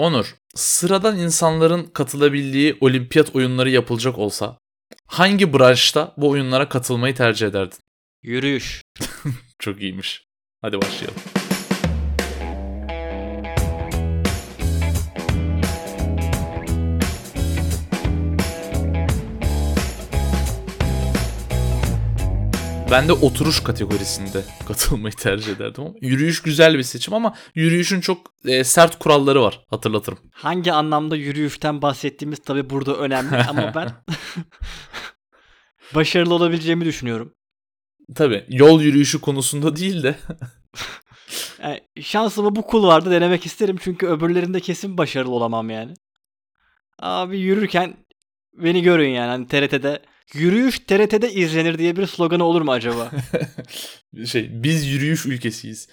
Onur, 0.00 0.34
sıradan 0.54 1.18
insanların 1.18 1.84
katılabildiği 1.84 2.78
olimpiyat 2.80 3.36
oyunları 3.36 3.70
yapılacak 3.70 4.18
olsa 4.18 4.58
hangi 5.06 5.52
branşta 5.52 6.14
bu 6.16 6.28
oyunlara 6.28 6.68
katılmayı 6.68 7.14
tercih 7.14 7.46
ederdin? 7.46 7.78
Yürüyüş. 8.22 8.82
Çok 9.58 9.80
iyiymiş. 9.80 10.24
Hadi 10.62 10.82
başlayalım. 10.82 11.39
Ben 22.90 23.08
de 23.08 23.12
oturuş 23.12 23.62
kategorisinde 23.62 24.44
katılmayı 24.68 25.14
tercih 25.14 25.52
ederdim 25.52 25.84
ama 25.84 25.94
yürüyüş 26.00 26.42
güzel 26.42 26.78
bir 26.78 26.82
seçim 26.82 27.14
ama 27.14 27.34
yürüyüşün 27.54 28.00
çok 28.00 28.32
e, 28.44 28.64
sert 28.64 28.98
kuralları 28.98 29.42
var 29.42 29.64
hatırlatırım. 29.70 30.18
Hangi 30.32 30.72
anlamda 30.72 31.16
yürüyüşten 31.16 31.82
bahsettiğimiz 31.82 32.38
tabii 32.38 32.70
burada 32.70 32.96
önemli 32.96 33.36
ama 33.48 33.72
ben 33.74 33.90
başarılı 35.94 36.34
olabileceğimi 36.34 36.84
düşünüyorum. 36.84 37.34
Tabii 38.14 38.44
yol 38.48 38.80
yürüyüşü 38.80 39.20
konusunda 39.20 39.76
değil 39.76 40.02
de 40.02 40.16
Yani 41.62 41.80
şansımı 42.00 42.56
bu 42.56 42.62
kulvarda 42.62 43.10
denemek 43.10 43.46
isterim 43.46 43.76
çünkü 43.82 44.06
öbürlerinde 44.06 44.60
kesin 44.60 44.98
başarılı 44.98 45.34
olamam 45.34 45.70
yani. 45.70 45.94
Abi 46.98 47.38
yürürken 47.38 47.96
beni 48.52 48.82
görün 48.82 49.08
yani 49.08 49.28
hani 49.28 49.46
TRT'de 49.48 50.02
yürüyüş 50.34 50.78
TRT'de 50.78 51.32
izlenir 51.32 51.78
diye 51.78 51.96
bir 51.96 52.06
sloganı 52.06 52.44
olur 52.44 52.62
mu 52.62 52.72
acaba? 52.72 53.10
şey 54.26 54.48
biz 54.52 54.86
yürüyüş 54.86 55.26
ülkesiyiz. 55.26 55.88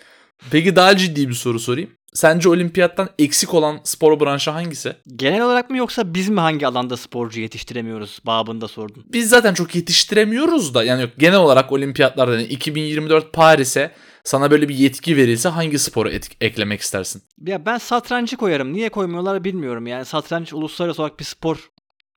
Peki 0.52 0.76
daha 0.76 0.98
ciddi 0.98 1.30
bir 1.30 1.34
soru 1.34 1.60
sorayım. 1.60 1.90
Sence 2.14 2.50
olimpiyattan 2.50 3.10
eksik 3.20 3.54
olan 3.54 3.80
spor 3.84 4.20
branşı 4.20 4.52
hangisi? 4.52 4.96
Genel 5.16 5.42
olarak 5.42 5.70
mı 5.70 5.78
yoksa 5.78 6.14
biz 6.14 6.30
mi 6.30 6.40
hangi 6.40 6.68
alanda 6.68 6.98
sporcu 6.98 7.42
yetiştiremiyoruz 7.42 8.20
babında 8.26 8.68
sordun. 8.68 9.06
Biz 9.14 9.30
zaten 9.30 9.54
çok 9.54 9.76
yetiştiremiyoruz 9.76 10.74
da 10.74 10.84
yani 10.84 11.02
yok 11.02 11.12
genel 11.18 11.40
olarak 11.40 11.72
olimpiyatlarda 11.72 12.34
yani 12.34 12.44
2024 12.44 13.34
Paris'e 13.34 13.92
sana 14.24 14.52
böyle 14.52 14.70
bir 14.70 14.76
yetki 14.76 15.18
verilse 15.18 15.50
hangi 15.50 15.80
sporu 15.80 16.10
et- 16.10 16.30
eklemek 16.42 16.82
istersin? 16.82 17.22
Ya 17.46 17.66
ben 17.66 17.78
satrancı 17.78 18.38
koyarım. 18.38 18.74
Niye 18.74 18.90
koymuyorlar 18.90 19.44
bilmiyorum. 19.44 19.88
Yani 19.88 20.06
satranç 20.06 20.54
uluslararası 20.54 21.02
olarak 21.02 21.20
bir 21.20 21.26
spor 21.26 21.70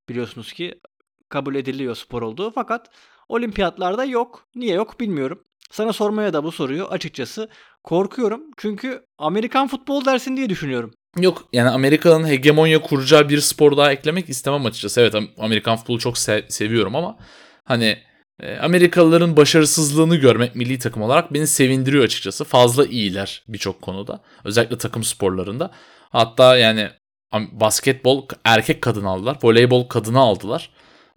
biliyorsunuz 0.08 0.52
ki 0.52 0.74
kabul 1.30 1.54
ediliyor 1.54 1.96
spor 1.96 2.22
olduğu 2.22 2.50
fakat 2.50 2.86
olimpiyatlarda 3.28 4.04
yok. 4.04 4.46
Niye 4.54 4.74
yok 4.74 5.00
bilmiyorum. 5.00 5.44
Sana 5.70 5.92
sormaya 5.92 6.32
da 6.32 6.44
bu 6.44 6.52
soruyu 6.52 6.84
açıkçası 6.84 7.48
korkuyorum. 7.84 8.42
Çünkü 8.56 9.02
Amerikan 9.18 9.68
futbol 9.68 10.04
dersin 10.04 10.36
diye 10.36 10.48
düşünüyorum. 10.48 10.90
Yok 11.16 11.48
yani 11.52 11.70
Amerika'nın 11.70 12.28
hegemonya 12.28 12.82
kuracağı 12.82 13.28
bir 13.28 13.40
spor 13.40 13.76
daha 13.76 13.92
eklemek 13.92 14.28
istemem 14.28 14.66
açıkçası. 14.66 15.00
Evet 15.00 15.14
Amerikan 15.38 15.76
futbolu 15.76 15.98
çok 15.98 16.16
se- 16.16 16.50
seviyorum 16.50 16.96
ama 16.96 17.18
hani 17.64 17.98
e, 18.40 18.56
Amerikalıların 18.56 19.36
başarısızlığını 19.36 20.16
görmek 20.16 20.56
milli 20.56 20.78
takım 20.78 21.02
olarak 21.02 21.34
beni 21.34 21.46
sevindiriyor 21.46 22.04
açıkçası. 22.04 22.44
Fazla 22.44 22.86
iyiler 22.86 23.44
birçok 23.48 23.82
konuda. 23.82 24.22
Özellikle 24.44 24.78
takım 24.78 25.04
sporlarında. 25.04 25.70
Hatta 26.10 26.56
yani 26.56 26.90
basketbol 27.52 28.26
erkek 28.44 28.82
kadın 28.82 29.04
aldılar. 29.04 29.38
Voleybol 29.42 29.88
kadını 29.88 30.18
aldılar. 30.18 30.70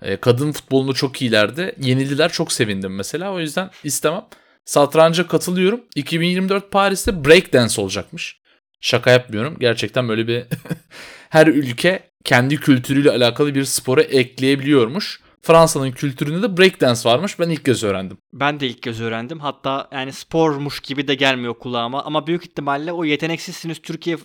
E, 0.03 0.17
kadın 0.17 0.51
futbolunu 0.51 0.93
çok 0.93 1.21
iyilerdi. 1.21 1.75
Yenildiler 1.81 2.31
çok 2.31 2.51
sevindim 2.51 2.95
mesela. 2.95 3.33
O 3.33 3.39
yüzden 3.39 3.69
istemem. 3.83 4.25
Satranca 4.65 5.27
katılıyorum. 5.27 5.81
2024 5.95 6.71
Paris'te 6.71 7.25
breakdance 7.25 7.81
olacakmış. 7.81 8.39
Şaka 8.81 9.11
yapmıyorum. 9.11 9.57
Gerçekten 9.59 10.09
böyle 10.09 10.27
bir 10.27 10.43
her 11.29 11.47
ülke 11.47 12.09
kendi 12.23 12.57
kültürüyle 12.57 13.11
alakalı 13.11 13.55
bir 13.55 13.63
spora 13.63 14.01
ekleyebiliyormuş. 14.01 15.21
Fransa'nın 15.41 15.91
kültüründe 15.91 16.41
de 16.41 16.57
breakdance 16.57 17.01
varmış. 17.05 17.39
Ben 17.39 17.49
ilk 17.49 17.65
kez 17.65 17.83
öğrendim. 17.83 18.17
Ben 18.33 18.59
de 18.59 18.67
ilk 18.67 18.83
kez 18.83 19.01
öğrendim. 19.01 19.39
Hatta 19.39 19.88
yani 19.91 20.13
spormuş 20.13 20.79
gibi 20.79 21.07
de 21.07 21.16
gelmiyor 21.16 21.53
kulağıma. 21.53 22.03
Ama 22.03 22.28
büyük 22.28 22.45
ihtimalle 22.45 22.91
o 22.91 23.05
Yeteneksizsiniz 23.05 23.81
Türkiye 23.81 24.17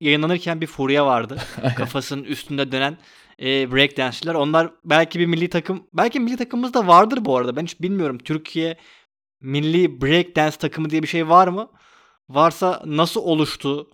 yayınlanırken 0.00 0.60
bir 0.60 0.66
furya 0.66 1.06
vardı. 1.06 1.38
Kafasının 1.76 2.24
üstünde 2.24 2.72
dönen 2.72 2.98
e, 3.40 3.72
breakdance'çiler. 3.72 4.34
Onlar 4.34 4.70
belki 4.84 5.18
bir 5.18 5.26
milli 5.26 5.48
takım, 5.48 5.86
belki 5.92 6.20
milli 6.20 6.36
takımımız 6.36 6.74
da 6.74 6.86
vardır 6.86 7.24
bu 7.24 7.36
arada. 7.36 7.56
Ben 7.56 7.62
hiç 7.62 7.80
bilmiyorum. 7.80 8.18
Türkiye 8.18 8.76
milli 9.40 10.02
breakdance 10.02 10.56
takımı 10.56 10.90
diye 10.90 11.02
bir 11.02 11.08
şey 11.08 11.28
var 11.28 11.48
mı? 11.48 11.70
Varsa 12.28 12.82
nasıl 12.86 13.20
oluştu? 13.20 13.86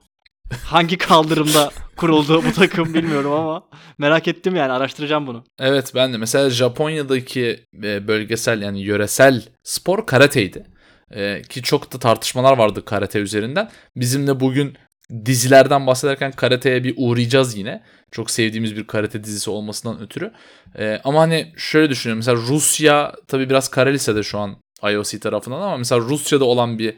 Hangi 0.65 0.99
kaldırımda 0.99 1.71
kuruldu 1.97 2.45
bu 2.45 2.53
takım 2.53 2.95
bilmiyorum 2.95 3.33
ama 3.33 3.69
merak 3.99 4.29
ettim 4.29 4.56
yani 4.56 4.73
araştıracağım 4.73 5.27
bunu. 5.27 5.45
Evet 5.59 5.93
ben 5.95 6.12
de 6.12 6.17
mesela 6.17 6.51
Japonya'daki 6.51 7.65
e, 7.83 8.09
bölgesel 8.09 8.62
yani 8.62 8.81
yöresel 8.81 9.43
spor 9.62 10.06
karateydi. 10.06 10.67
Ee, 11.15 11.43
ki 11.49 11.62
çok 11.62 11.93
da 11.93 11.99
tartışmalar 11.99 12.59
vardı 12.59 12.85
karate 12.85 13.19
üzerinden. 13.19 13.71
Bizim 13.97 14.27
de 14.27 14.41
bugün 14.41 14.77
dizilerden 15.25 15.87
bahsederken 15.87 16.33
karateye 16.33 16.84
bir 16.84 16.94
uğrayacağız 16.97 17.56
yine. 17.56 17.83
Çok 18.11 18.31
sevdiğimiz 18.31 18.77
bir 18.77 18.87
karate 18.87 19.25
dizisi 19.25 19.50
olmasından 19.50 20.00
ötürü. 20.00 20.33
Ee, 20.78 21.00
ama 21.05 21.21
hani 21.21 21.53
şöyle 21.56 21.91
düşünüyorum. 21.91 22.19
Mesela 22.19 22.37
Rusya 22.37 23.12
tabii 23.28 23.50
biraz 23.50 23.69
kara 23.69 23.91
lisede 23.91 24.22
şu 24.22 24.39
an 24.39 24.56
IOC 24.83 25.19
tarafından 25.19 25.61
ama 25.61 25.77
mesela 25.77 26.00
Rusya'da 26.00 26.44
olan 26.44 26.78
bir 26.78 26.94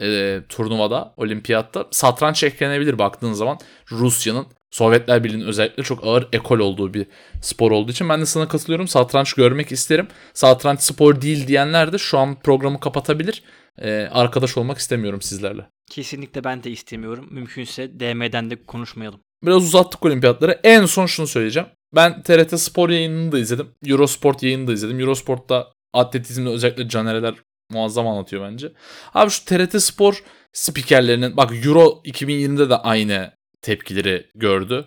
e, 0.00 0.40
turnuvada, 0.48 1.14
olimpiyatta 1.16 1.86
satranç 1.90 2.42
eklenebilir 2.42 2.98
baktığın 2.98 3.32
zaman 3.32 3.58
Rusya'nın 3.92 4.46
Sovyetler 4.70 5.24
Birliği'nin 5.24 5.46
özellikle 5.46 5.82
çok 5.82 6.06
ağır 6.06 6.28
ekol 6.32 6.58
olduğu 6.58 6.94
bir 6.94 7.06
spor 7.42 7.70
olduğu 7.70 7.92
için 7.92 8.08
ben 8.08 8.20
de 8.20 8.26
sana 8.26 8.48
katılıyorum. 8.48 8.88
Satranç 8.88 9.32
görmek 9.32 9.72
isterim. 9.72 10.08
Satranç 10.34 10.80
spor 10.80 11.20
değil 11.20 11.46
diyenler 11.46 11.92
de 11.92 11.98
şu 11.98 12.18
an 12.18 12.34
programı 12.34 12.80
kapatabilir. 12.80 13.42
Ee, 13.82 14.08
arkadaş 14.12 14.56
olmak 14.56 14.78
istemiyorum 14.78 15.22
sizlerle. 15.22 15.66
Kesinlikle 15.90 16.44
ben 16.44 16.62
de 16.62 16.70
istemiyorum. 16.70 17.28
Mümkünse 17.30 18.00
DM'den 18.00 18.50
de 18.50 18.64
konuşmayalım. 18.64 19.20
Biraz 19.44 19.64
uzattık 19.64 20.04
olimpiyatları. 20.04 20.60
En 20.64 20.86
son 20.86 21.06
şunu 21.06 21.26
söyleyeceğim. 21.26 21.68
Ben 21.94 22.22
TRT 22.22 22.60
Spor 22.60 22.90
yayınını 22.90 23.32
da 23.32 23.38
izledim. 23.38 23.68
Eurosport 23.86 24.42
yayını 24.42 24.66
da 24.66 24.72
izledim. 24.72 25.00
Eurosport'ta 25.00 25.72
atletizmde 25.92 26.48
özellikle 26.48 26.88
Canereler 26.88 27.34
muazzam 27.70 28.06
anlatıyor 28.06 28.50
bence. 28.50 28.72
Abi 29.14 29.30
şu 29.30 29.44
TRT 29.44 29.82
Spor 29.82 30.22
spikerlerinin 30.52 31.36
bak 31.36 31.66
Euro 31.66 32.02
2020'de 32.04 32.70
de 32.70 32.76
aynı 32.76 33.32
tepkileri 33.62 34.26
gördü. 34.34 34.86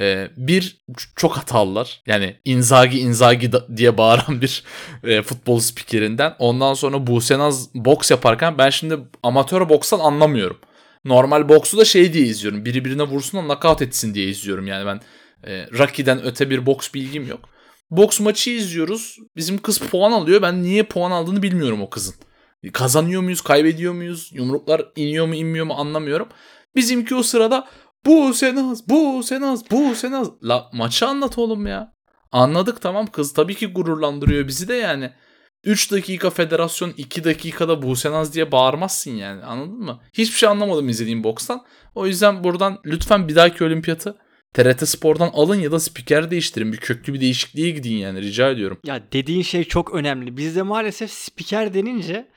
Ee, 0.00 0.30
bir 0.36 0.80
çok 1.16 1.36
hatalılar. 1.36 2.02
Yani 2.06 2.36
Inzaghi 2.44 2.98
Inzaghi 2.98 3.50
diye 3.76 3.98
bağıran 3.98 4.40
bir 4.40 4.64
e, 5.04 5.22
futbol 5.22 5.60
spikerinden. 5.60 6.34
Ondan 6.38 6.74
sonra 6.74 7.06
Buse 7.06 7.38
Naz 7.38 7.74
boks 7.74 8.10
yaparken 8.10 8.58
ben 8.58 8.70
şimdi 8.70 8.98
amatör 9.22 9.68
bokstan 9.68 9.98
anlamıyorum. 9.98 10.58
Normal 11.04 11.48
boksu 11.48 11.78
da 11.78 11.84
şey 11.84 12.12
diye 12.12 12.26
izliyorum. 12.26 12.64
Biri 12.64 12.84
birine 12.84 13.02
vursun 13.02 13.40
da 13.40 13.44
knockout 13.44 13.82
etsin 13.82 14.14
diye 14.14 14.28
izliyorum. 14.28 14.66
Yani 14.66 14.86
ben 14.86 15.00
e, 15.50 15.68
Rocky'den 15.78 16.24
öte 16.24 16.50
bir 16.50 16.66
boks 16.66 16.94
bilgim 16.94 17.26
yok. 17.28 17.40
Boks 17.90 18.20
maçı 18.20 18.50
izliyoruz. 18.50 19.18
Bizim 19.36 19.58
kız 19.58 19.78
puan 19.78 20.12
alıyor. 20.12 20.42
Ben 20.42 20.62
niye 20.62 20.82
puan 20.82 21.10
aldığını 21.10 21.42
bilmiyorum 21.42 21.82
o 21.82 21.90
kızın. 21.90 22.14
Kazanıyor 22.72 23.22
muyuz, 23.22 23.40
kaybediyor 23.40 23.92
muyuz? 23.92 24.30
Yumruklar 24.32 24.82
iniyor 24.96 25.26
mu, 25.26 25.34
inmiyor 25.34 25.66
mu 25.66 25.74
anlamıyorum. 25.74 26.28
Bizimki 26.76 27.14
o 27.14 27.22
sırada 27.22 27.68
bu 28.06 28.34
Senaz, 28.34 28.88
bu 28.88 29.22
Senaz, 29.22 29.70
bu 29.70 29.94
Senaz. 29.94 30.30
La 30.42 30.70
maçı 30.72 31.06
anlat 31.06 31.38
oğlum 31.38 31.66
ya. 31.66 31.92
Anladık 32.32 32.80
tamam 32.80 33.06
kız 33.06 33.34
tabii 33.34 33.54
ki 33.54 33.66
gururlandırıyor 33.66 34.48
bizi 34.48 34.68
de 34.68 34.74
yani. 34.74 35.12
3 35.64 35.92
dakika 35.92 36.30
federasyon 36.30 36.92
2 36.96 37.24
dakikada 37.24 37.82
Busenaz 37.82 38.34
diye 38.34 38.52
bağırmazsın 38.52 39.10
yani 39.10 39.44
anladın 39.44 39.80
mı? 39.80 40.00
Hiçbir 40.12 40.36
şey 40.36 40.48
anlamadım 40.48 40.88
izlediğim 40.88 41.24
bokstan. 41.24 41.64
O 41.94 42.06
yüzden 42.06 42.44
buradan 42.44 42.78
lütfen 42.86 43.28
bir 43.28 43.34
dahaki 43.34 43.64
olimpiyatı 43.64 44.18
TRT 44.54 44.88
Spor'dan 44.88 45.30
alın 45.34 45.60
ya 45.60 45.72
da 45.72 45.80
spiker 45.80 46.30
değiştirin. 46.30 46.72
Bir 46.72 46.76
köklü 46.76 47.14
bir 47.14 47.20
değişikliğe 47.20 47.70
gidin 47.70 47.96
yani 47.96 48.22
rica 48.22 48.50
ediyorum. 48.50 48.78
Ya 48.84 49.02
dediğin 49.12 49.42
şey 49.42 49.64
çok 49.64 49.94
önemli. 49.94 50.36
Bizde 50.36 50.62
maalesef 50.62 51.10
spiker 51.10 51.74
denince 51.74 52.28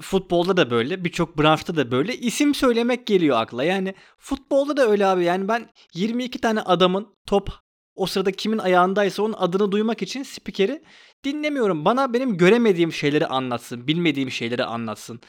futbolda 0.00 0.56
da 0.56 0.70
böyle, 0.70 1.04
birçok 1.04 1.38
branşta 1.38 1.76
da 1.76 1.90
böyle 1.90 2.16
isim 2.16 2.54
söylemek 2.54 3.06
geliyor 3.06 3.36
akla. 3.40 3.64
Yani 3.64 3.94
futbolda 4.18 4.76
da 4.76 4.88
öyle 4.88 5.06
abi. 5.06 5.24
Yani 5.24 5.48
ben 5.48 5.70
22 5.94 6.40
tane 6.40 6.60
adamın 6.60 7.08
top 7.26 7.50
o 7.96 8.06
sırada 8.06 8.32
kimin 8.32 8.58
ayağındaysa 8.58 9.22
onun 9.22 9.34
adını 9.38 9.72
duymak 9.72 10.02
için 10.02 10.22
spikeri 10.22 10.82
dinlemiyorum. 11.24 11.84
Bana 11.84 12.12
benim 12.12 12.36
göremediğim 12.36 12.92
şeyleri 12.92 13.26
anlatsın, 13.26 13.86
bilmediğim 13.86 14.30
şeyleri 14.30 14.64
anlatsın. 14.64 15.20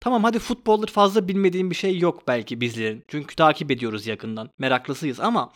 Tamam 0.00 0.24
hadi 0.24 0.38
futbolda 0.38 0.86
fazla 0.86 1.28
bilmediğim 1.28 1.70
bir 1.70 1.74
şey 1.74 1.98
yok 1.98 2.28
belki 2.28 2.60
bizlerin. 2.60 3.04
Çünkü 3.08 3.36
takip 3.36 3.70
ediyoruz 3.70 4.06
yakından. 4.06 4.50
Meraklısıyız 4.58 5.20
ama 5.20 5.52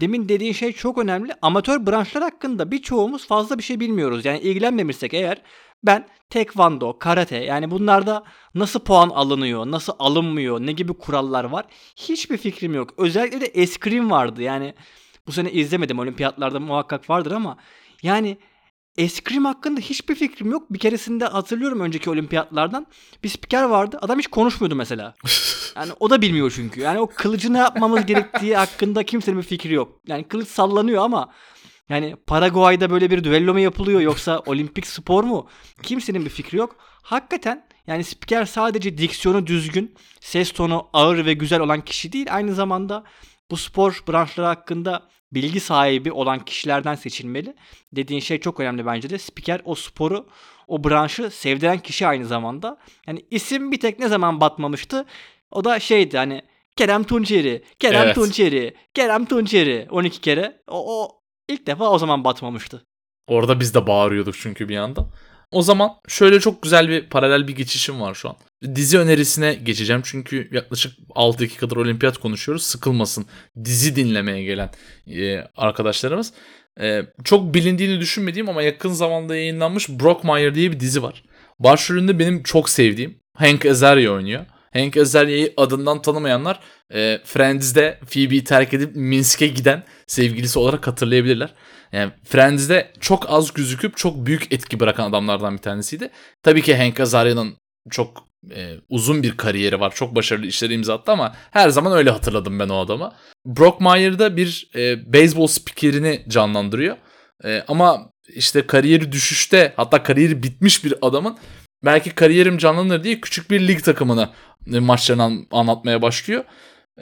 demin 0.00 0.28
dediğin 0.28 0.52
şey 0.52 0.72
çok 0.72 0.98
önemli. 0.98 1.32
Amatör 1.42 1.86
branşlar 1.86 2.22
hakkında 2.22 2.70
birçoğumuz 2.70 3.26
fazla 3.26 3.58
bir 3.58 3.62
şey 3.62 3.80
bilmiyoruz. 3.80 4.24
Yani 4.24 4.40
ilgilenmemişsek 4.40 5.14
eğer 5.14 5.42
ben 5.82 6.08
tekvando, 6.30 6.98
karate 6.98 7.36
yani 7.36 7.70
bunlarda 7.70 8.24
nasıl 8.54 8.80
puan 8.80 9.08
alınıyor, 9.08 9.66
nasıl 9.66 9.92
alınmıyor, 9.98 10.60
ne 10.60 10.72
gibi 10.72 10.92
kurallar 10.94 11.44
var 11.44 11.66
hiçbir 11.96 12.36
fikrim 12.36 12.74
yok. 12.74 12.94
Özellikle 12.96 13.40
de 13.40 13.46
eskrim 13.46 14.10
vardı 14.10 14.42
yani 14.42 14.74
bu 15.26 15.32
sene 15.32 15.52
izlemedim 15.52 15.98
olimpiyatlarda 15.98 16.60
muhakkak 16.60 17.10
vardır 17.10 17.30
ama 17.30 17.56
yani 18.02 18.38
eskrim 18.96 19.44
hakkında 19.44 19.80
hiçbir 19.80 20.14
fikrim 20.14 20.50
yok. 20.50 20.72
Bir 20.72 20.78
keresinde 20.78 21.24
hatırlıyorum 21.24 21.80
önceki 21.80 22.10
olimpiyatlardan 22.10 22.86
bir 23.24 23.28
spiker 23.28 23.62
vardı 23.62 23.98
adam 24.02 24.18
hiç 24.18 24.26
konuşmuyordu 24.26 24.76
mesela. 24.76 25.14
Yani 25.76 25.92
o 26.00 26.10
da 26.10 26.22
bilmiyor 26.22 26.52
çünkü. 26.56 26.80
Yani 26.80 26.98
o 26.98 27.06
kılıcı 27.06 27.52
ne 27.52 27.58
yapmamız 27.58 28.06
gerektiği 28.06 28.56
hakkında 28.56 29.02
kimsenin 29.02 29.38
bir 29.38 29.42
fikri 29.42 29.74
yok. 29.74 30.00
Yani 30.06 30.24
kılıç 30.24 30.48
sallanıyor 30.48 31.04
ama 31.04 31.32
yani 31.90 32.16
Paraguay'da 32.26 32.90
böyle 32.90 33.10
bir 33.10 33.24
düello 33.24 33.52
mu 33.52 33.60
yapılıyor 33.60 34.00
yoksa 34.00 34.38
olimpik 34.46 34.86
spor 34.86 35.24
mu? 35.24 35.48
Kimsenin 35.82 36.24
bir 36.24 36.30
fikri 36.30 36.58
yok. 36.58 36.76
Hakikaten 37.02 37.66
yani 37.86 38.04
spiker 38.04 38.44
sadece 38.44 38.98
diksiyonu 38.98 39.46
düzgün, 39.46 39.94
ses 40.20 40.52
tonu 40.52 40.88
ağır 40.92 41.26
ve 41.26 41.32
güzel 41.32 41.60
olan 41.60 41.80
kişi 41.80 42.12
değil. 42.12 42.26
Aynı 42.30 42.54
zamanda 42.54 43.04
bu 43.50 43.56
spor 43.56 44.04
branşları 44.08 44.46
hakkında 44.46 45.08
bilgi 45.32 45.60
sahibi 45.60 46.12
olan 46.12 46.44
kişilerden 46.44 46.94
seçilmeli. 46.94 47.54
Dediğin 47.92 48.20
şey 48.20 48.40
çok 48.40 48.60
önemli 48.60 48.86
bence 48.86 49.10
de. 49.10 49.18
Spiker 49.18 49.60
o 49.64 49.74
sporu, 49.74 50.26
o 50.68 50.84
branşı 50.84 51.30
sevdiren 51.30 51.78
kişi 51.78 52.06
aynı 52.06 52.26
zamanda. 52.26 52.78
Yani 53.06 53.24
isim 53.30 53.72
bir 53.72 53.80
tek 53.80 53.98
ne 53.98 54.08
zaman 54.08 54.40
batmamıştı? 54.40 55.06
O 55.50 55.64
da 55.64 55.80
şeydi 55.80 56.18
hani 56.18 56.42
Kerem 56.76 57.04
Tunçeri, 57.04 57.64
Kerem 57.78 58.02
Evet. 58.02 58.14
Tunçeri, 58.14 58.74
Kerem 58.94 59.24
Tunçeri 59.24 59.86
12 59.90 60.20
kere. 60.20 60.62
O, 60.68 61.02
o 61.02 61.19
ilk 61.52 61.66
defa 61.66 61.90
o 61.90 61.98
zaman 61.98 62.24
batmamıştı. 62.24 62.84
Orada 63.26 63.60
biz 63.60 63.74
de 63.74 63.86
bağırıyorduk 63.86 64.34
çünkü 64.38 64.68
bir 64.68 64.74
yandan. 64.74 65.06
O 65.52 65.62
zaman 65.62 65.90
şöyle 66.08 66.40
çok 66.40 66.62
güzel 66.62 66.88
bir 66.88 67.08
paralel 67.08 67.48
bir 67.48 67.56
geçişim 67.56 68.00
var 68.00 68.14
şu 68.14 68.28
an. 68.28 68.36
Dizi 68.74 68.98
önerisine 68.98 69.54
geçeceğim 69.54 70.02
çünkü 70.04 70.48
yaklaşık 70.52 70.92
6 71.14 71.38
dakikadır 71.38 71.76
olimpiyat 71.76 72.18
konuşuyoruz. 72.18 72.62
Sıkılmasın 72.62 73.26
dizi 73.64 73.96
dinlemeye 73.96 74.44
gelen 74.44 74.70
e, 75.06 75.44
arkadaşlarımız. 75.56 76.32
E, 76.80 77.02
çok 77.24 77.54
bilindiğini 77.54 78.00
düşünmediğim 78.00 78.48
ama 78.48 78.62
yakın 78.62 78.92
zamanda 78.92 79.36
yayınlanmış 79.36 79.88
Brockmire 79.88 80.54
diye 80.54 80.72
bir 80.72 80.80
dizi 80.80 81.02
var. 81.02 81.22
Başrolünde 81.58 82.18
benim 82.18 82.42
çok 82.42 82.68
sevdiğim 82.68 83.18
Hank 83.36 83.66
Azaria 83.66 84.12
oynuyor. 84.12 84.46
Hank 84.72 84.96
Azaria'yı 84.96 85.54
adından 85.56 86.02
tanımayanlar 86.02 86.60
e, 86.94 87.18
Friends'de 87.24 87.98
Phoebe'yi 88.10 88.44
terk 88.44 88.74
edip 88.74 88.96
Minsk'e 88.96 89.46
giden 89.46 89.84
sevgilisi 90.06 90.58
olarak 90.58 90.86
hatırlayabilirler. 90.86 91.54
Yani 91.92 92.12
Friends'de 92.24 92.92
çok 93.00 93.30
az 93.30 93.52
gözüküp 93.52 93.96
çok 93.96 94.26
büyük 94.26 94.52
etki 94.52 94.80
bırakan 94.80 95.10
adamlardan 95.10 95.54
bir 95.56 95.62
tanesiydi. 95.62 96.10
Tabii 96.42 96.62
ki 96.62 96.76
Hank 96.76 97.00
Azaria'nın 97.00 97.56
çok 97.90 98.24
e, 98.50 98.74
uzun 98.88 99.22
bir 99.22 99.36
kariyeri 99.36 99.80
var. 99.80 99.94
Çok 99.94 100.14
başarılı 100.14 100.46
işleri 100.46 100.74
imza 100.74 100.94
attı 100.94 101.12
ama 101.12 101.36
her 101.50 101.68
zaman 101.68 101.92
öyle 101.92 102.10
hatırladım 102.10 102.58
ben 102.58 102.68
o 102.68 102.78
adamı. 102.78 103.12
Brockmire'da 103.46 104.36
bir 104.36 104.70
e, 104.74 105.12
beyzbol 105.12 105.46
spikerini 105.46 106.24
canlandırıyor. 106.28 106.96
E, 107.44 107.64
ama 107.68 108.12
işte 108.28 108.66
kariyeri 108.66 109.12
düşüşte 109.12 109.72
hatta 109.76 110.02
kariyeri 110.02 110.42
bitmiş 110.42 110.84
bir 110.84 110.94
adamın 111.02 111.38
belki 111.84 112.10
kariyerim 112.10 112.58
canlanır 112.58 113.04
diye 113.04 113.20
küçük 113.20 113.50
bir 113.50 113.68
lig 113.68 113.84
takımını 113.84 114.28
e, 114.72 114.78
maçlarını 114.80 115.22
an- 115.22 115.46
anlatmaya 115.50 116.02
başlıyor. 116.02 116.44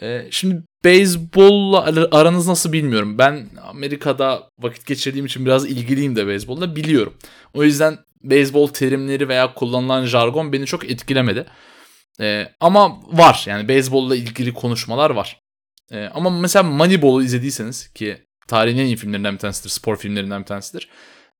E, 0.02 0.26
şimdi 0.30 0.62
beyzbolla 0.84 1.84
ar- 1.84 2.08
aranız 2.20 2.48
nasıl 2.48 2.72
bilmiyorum. 2.72 3.18
Ben 3.18 3.46
Amerika'da 3.62 4.50
vakit 4.58 4.86
geçirdiğim 4.86 5.26
için 5.26 5.44
biraz 5.44 5.66
ilgiliyim 5.66 6.16
de 6.16 6.26
beyzbolla 6.26 6.76
biliyorum. 6.76 7.14
O 7.54 7.64
yüzden 7.64 7.98
beyzbol 8.22 8.68
terimleri 8.68 9.28
veya 9.28 9.54
kullanılan 9.54 10.04
jargon 10.04 10.52
beni 10.52 10.66
çok 10.66 10.90
etkilemedi. 10.90 11.46
E, 12.20 12.48
ama 12.60 13.00
var 13.12 13.44
yani 13.46 13.68
beyzbolla 13.68 14.16
ilgili 14.16 14.54
konuşmalar 14.54 15.10
var. 15.10 15.40
Ama 16.14 16.30
mesela 16.30 16.62
Moneyball'u 16.62 17.22
izlediyseniz 17.22 17.92
ki 17.92 18.18
tarihin 18.48 18.78
en 18.78 18.86
iyi 18.86 18.96
filmlerinden 18.96 19.34
bir 19.34 19.38
tanesidir, 19.38 19.70
spor 19.70 19.96
filmlerinden 19.96 20.40
bir 20.40 20.46
tanesidir. 20.46 20.88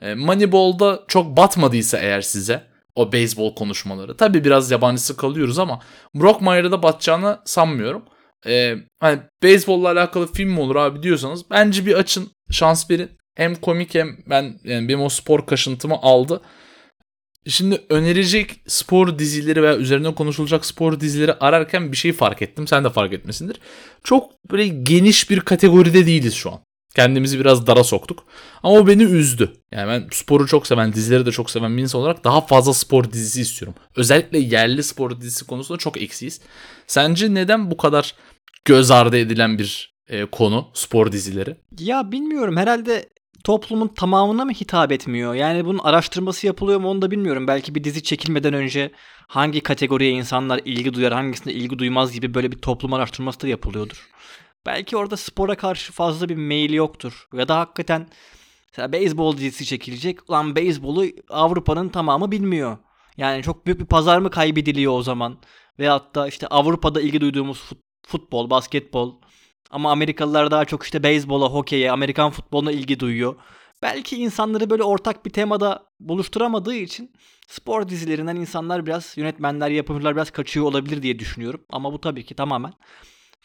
E, 0.01 0.15
Moneyball'da 0.15 1.05
çok 1.09 1.37
batmadıysa 1.37 1.99
eğer 1.99 2.21
size 2.21 2.67
o 2.99 3.13
beyzbol 3.13 3.55
konuşmaları. 3.55 4.17
Tabii 4.17 4.45
biraz 4.45 4.71
yabancısı 4.71 5.17
kalıyoruz 5.17 5.59
ama 5.59 5.81
Brockmire'da 6.15 6.73
da 6.73 6.83
batacağını 6.83 7.39
sanmıyorum. 7.45 8.03
Ee, 8.47 8.75
hani 9.01 9.19
beyzbolla 9.43 9.91
alakalı 9.91 10.33
film 10.33 10.51
mi 10.51 10.61
olur 10.61 10.77
abi 10.77 11.03
diyorsanız 11.03 11.51
bence 11.51 11.87
bir 11.87 11.95
açın 11.95 12.31
şans 12.51 12.91
verin. 12.91 13.11
Hem 13.35 13.55
komik 13.55 13.95
hem 13.95 14.17
ben 14.31 14.61
yani 14.65 14.89
benim 14.89 15.01
o 15.01 15.09
spor 15.09 15.47
kaşıntımı 15.47 15.97
aldı. 16.03 16.41
Şimdi 17.49 17.81
önerecek 17.89 18.51
spor 18.67 19.19
dizileri 19.19 19.63
veya 19.63 19.77
üzerine 19.77 20.15
konuşulacak 20.15 20.67
spor 20.67 21.01
dizileri 21.01 21.33
ararken 21.33 21.93
bir 21.93 21.97
şey 21.97 22.13
fark 22.13 22.43
ettim. 22.43 22.67
Sen 22.67 22.85
de 22.85 22.91
fark 22.91 23.13
etmesindir. 23.13 23.61
Çok 24.05 24.33
böyle 24.53 24.69
geniş 24.69 25.31
bir 25.31 25.41
kategoride 25.41 26.07
değiliz 26.07 26.35
şu 26.35 26.53
an. 26.53 26.61
Kendimizi 26.95 27.41
biraz 27.41 27.67
dara 27.67 27.85
soktuk. 27.85 28.25
Ama 28.63 28.75
o 28.75 28.87
beni 28.87 29.03
üzdü. 29.03 29.53
Yani 29.73 29.89
ben 29.89 30.09
sporu 30.13 30.47
çok 30.47 30.67
seven, 30.67 30.93
dizileri 30.93 31.27
de 31.27 31.31
çok 31.31 31.51
seven 31.51 31.77
bir 31.77 31.83
insan 31.83 32.01
olarak 32.01 32.25
daha 32.25 32.41
fazla 32.41 32.75
spor 32.75 33.13
dizisi 33.13 33.41
istiyorum. 33.41 33.75
Özellikle 33.97 34.39
yerli 34.39 34.83
spor 34.83 35.21
dizisi 35.21 35.47
konusunda 35.47 35.79
çok 35.79 36.03
eksiyiz. 36.03 36.41
Sence 36.87 37.35
neden 37.35 37.71
bu 37.71 37.77
kadar 37.77 38.15
göz 38.65 38.91
ardı 38.91 39.19
edilen 39.19 39.59
bir 39.59 39.95
e, 40.09 40.25
konu 40.25 40.69
spor 40.75 41.13
dizileri? 41.13 41.57
Ya 41.79 42.13
bilmiyorum 42.13 42.57
herhalde 42.57 43.09
toplumun 43.45 43.89
tamamına 43.89 44.45
mı 44.45 44.53
hitap 44.53 44.93
etmiyor? 44.93 45.35
Yani 45.35 45.65
bunun 45.65 45.79
araştırması 45.79 46.47
yapılıyor 46.47 46.81
mu 46.81 46.89
onu 46.89 47.03
da 47.03 47.11
bilmiyorum. 47.11 47.47
Belki 47.49 47.75
bir 47.75 47.85
dizi 47.85 48.03
çekilmeden 48.03 48.55
önce 48.55 48.91
hangi 49.27 49.61
kategoriye 49.61 50.11
insanlar 50.11 50.61
ilgi 50.65 50.95
duyar, 50.95 51.13
hangisine 51.13 51.53
ilgi 51.53 51.79
duymaz 51.79 52.13
gibi 52.13 52.35
böyle 52.35 52.53
bir 52.53 52.59
toplum 52.59 52.93
araştırması 52.93 53.41
da 53.41 53.49
yapılıyordur. 53.49 54.09
Belki 54.69 54.97
orada 54.97 55.17
spora 55.17 55.55
karşı 55.55 55.93
fazla 55.93 56.29
bir 56.29 56.37
meyil 56.37 56.73
yoktur. 56.73 57.29
Ya 57.33 57.49
da 57.49 57.59
hakikaten 57.59 58.09
mesela 58.71 58.93
beyzbol 58.93 59.37
dizisi 59.37 59.67
çekilecek. 59.67 60.31
Ulan 60.31 60.57
beyzbolu 60.57 61.07
Avrupa'nın 61.29 61.89
tamamı 61.89 62.31
bilmiyor. 62.31 62.79
Yani 63.17 63.43
çok 63.43 63.67
büyük 63.67 63.81
bir 63.81 63.87
pazar 63.87 64.19
mı 64.19 64.31
kaybediliyor 64.31 64.93
o 64.93 65.03
zaman? 65.03 65.39
Veyahut 65.79 66.15
da 66.15 66.29
işte 66.29 66.47
Avrupa'da 66.47 67.01
ilgi 67.01 67.21
duyduğumuz 67.21 67.59
fut- 67.59 67.83
futbol, 68.07 68.51
basketbol, 68.51 69.21
ama 69.71 69.91
Amerikalılar 69.91 70.51
daha 70.51 70.65
çok 70.65 70.83
işte 70.83 71.03
beyzbola, 71.03 71.47
hokeye, 71.47 71.93
Amerikan 71.93 72.31
futboluna 72.31 72.73
ilgi 72.73 73.01
duyuyor. 73.01 73.37
Belki 73.83 74.17
insanları 74.17 74.71
böyle 74.71 74.83
ortak 74.83 75.27
bir 75.27 75.31
temada 75.31 75.83
buluşturamadığı 76.01 76.75
için 76.75 77.13
spor 77.47 77.89
dizilerinden 77.89 78.37
insanlar 78.37 78.87
biraz, 78.87 79.19
yönetmenler, 79.19 79.71
yapımcılar 79.71 80.17
biraz 80.17 80.31
kaçıyor 80.31 80.67
olabilir 80.67 81.03
diye 81.03 81.19
düşünüyorum. 81.19 81.61
Ama 81.71 81.93
bu 81.93 82.01
tabii 82.01 82.25
ki 82.25 82.35
tamamen 82.35 82.73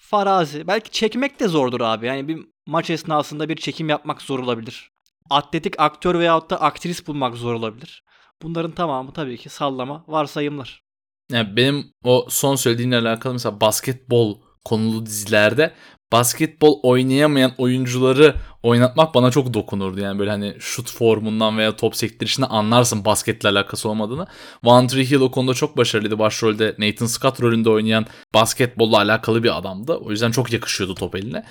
farazi. 0.04 0.68
Belki 0.68 0.92
çekmek 0.92 1.40
de 1.40 1.48
zordur 1.48 1.82
abi. 1.82 2.06
Yani 2.06 2.28
bir 2.28 2.46
maç 2.66 2.90
esnasında 2.90 3.50
bir 3.50 3.56
çekim 3.56 3.90
yapmak 3.90 4.22
zor 4.22 4.40
olabilir. 4.40 4.92
Atletik 5.30 5.80
aktör 5.80 6.20
veyahut 6.20 6.50
da 6.50 6.62
aktris 6.62 7.08
bulmak 7.08 7.36
zor 7.36 7.54
olabilir. 7.54 8.04
Bunların 8.42 8.72
tamamı 8.72 9.14
tabii 9.14 9.38
ki 9.38 9.50
sallama, 9.50 10.04
varsayımlar. 10.08 10.84
Yani 11.32 11.56
benim 11.56 11.94
o 12.04 12.28
son 12.30 12.56
söylediğinle 12.56 12.98
alakalı 12.98 13.34
mesela 13.34 13.62
basketbol 13.62 14.42
konulu 14.66 15.06
dizilerde 15.06 15.74
basketbol 16.14 16.80
oynayamayan 16.84 17.52
oyuncuları 17.58 18.36
oynatmak 18.64 19.16
bana 19.16 19.32
çok 19.32 19.54
dokunurdu. 19.54 20.00
Yani 20.00 20.20
böyle 20.20 20.30
hani 20.30 20.56
şut 20.60 20.92
formundan 20.92 21.58
veya 21.58 21.76
top 21.76 21.96
sektirişinden 21.96 22.50
anlarsın 22.50 23.06
basketle 23.06 23.50
alakası 23.50 23.90
olmadığını. 23.90 24.28
One 24.64 24.88
Tree 24.88 25.06
Hill 25.06 25.22
o 25.22 25.32
konuda 25.32 25.54
çok 25.54 25.78
başarılıydı. 25.78 26.20
Başrolde 26.20 26.76
Nathan 26.80 27.06
Scott 27.06 27.42
rolünde 27.42 27.70
oynayan 27.70 28.06
basketbolla 28.34 28.98
alakalı 28.98 29.44
bir 29.44 29.58
adamdı. 29.58 29.94
O 29.94 30.12
yüzden 30.12 30.32
çok 30.32 30.54
yakışıyordu 30.54 30.96
top 30.96 31.16
eline. 31.16 31.46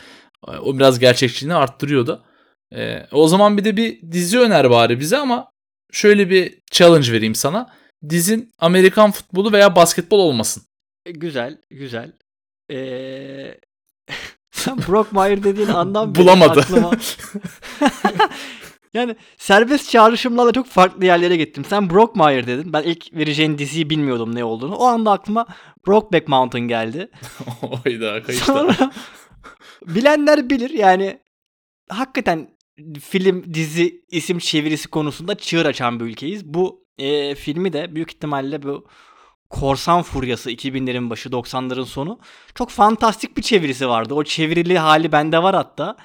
O 0.62 0.78
biraz 0.78 0.98
gerçekçiliğini 0.98 1.54
arttırıyordu. 1.54 2.24
Ee, 2.74 3.06
o 3.12 3.28
zaman 3.28 3.56
bir 3.58 3.64
de 3.64 3.76
bir 3.76 4.12
dizi 4.12 4.38
öner 4.38 4.70
bari 4.70 5.00
bize 5.00 5.18
ama 5.18 5.50
şöyle 5.92 6.30
bir 6.30 6.58
challenge 6.72 7.12
vereyim 7.12 7.34
sana. 7.34 7.70
Dizin 8.08 8.52
Amerikan 8.58 9.10
futbolu 9.10 9.52
veya 9.52 9.76
basketbol 9.76 10.18
olmasın. 10.18 10.62
E, 11.06 11.10
güzel, 11.10 11.58
güzel. 11.70 12.12
Ee... 12.70 13.54
Sen 14.50 14.78
Brockmire 14.88 15.44
dediğin 15.44 15.68
andan 15.68 16.14
beri 16.14 16.22
Bulamadı. 16.22 16.60
aklıma... 16.60 16.90
yani 18.94 19.16
serbest 19.38 19.90
çağrışımlarla 19.90 20.52
çok 20.52 20.66
farklı 20.66 21.04
yerlere 21.04 21.36
gittim. 21.36 21.64
Sen 21.64 21.90
Brockmire 21.90 22.46
dedin. 22.46 22.72
Ben 22.72 22.82
ilk 22.82 23.14
vereceğin 23.14 23.58
diziyi 23.58 23.90
bilmiyordum 23.90 24.34
ne 24.34 24.44
olduğunu. 24.44 24.74
O 24.74 24.84
anda 24.84 25.12
aklıma 25.12 25.46
Brokeback 25.86 26.28
Mountain 26.28 26.68
geldi. 26.68 27.10
Oyda 27.62 28.22
kayışta. 28.22 28.44
Sonra 28.44 28.92
bilenler 29.86 30.50
bilir 30.50 30.70
yani 30.70 31.18
hakikaten 31.88 32.48
film, 33.00 33.54
dizi, 33.54 34.04
isim 34.08 34.38
çevirisi 34.38 34.88
konusunda 34.88 35.34
çığır 35.34 35.66
açan 35.66 36.00
bir 36.00 36.04
ülkeyiz. 36.04 36.44
Bu 36.44 36.86
e, 36.98 37.34
filmi 37.34 37.72
de 37.72 37.94
büyük 37.94 38.10
ihtimalle 38.10 38.62
bu 38.62 38.86
Korsan 39.52 40.02
Furyası 40.02 40.50
2000'lerin 40.50 41.10
başı 41.10 41.28
90'ların 41.28 41.84
sonu 41.84 42.18
çok 42.54 42.70
fantastik 42.70 43.36
bir 43.36 43.42
çevirisi 43.42 43.88
vardı. 43.88 44.14
O 44.14 44.24
çevirili 44.24 44.78
hali 44.78 45.12
bende 45.12 45.42
var 45.42 45.54
hatta. 45.54 45.96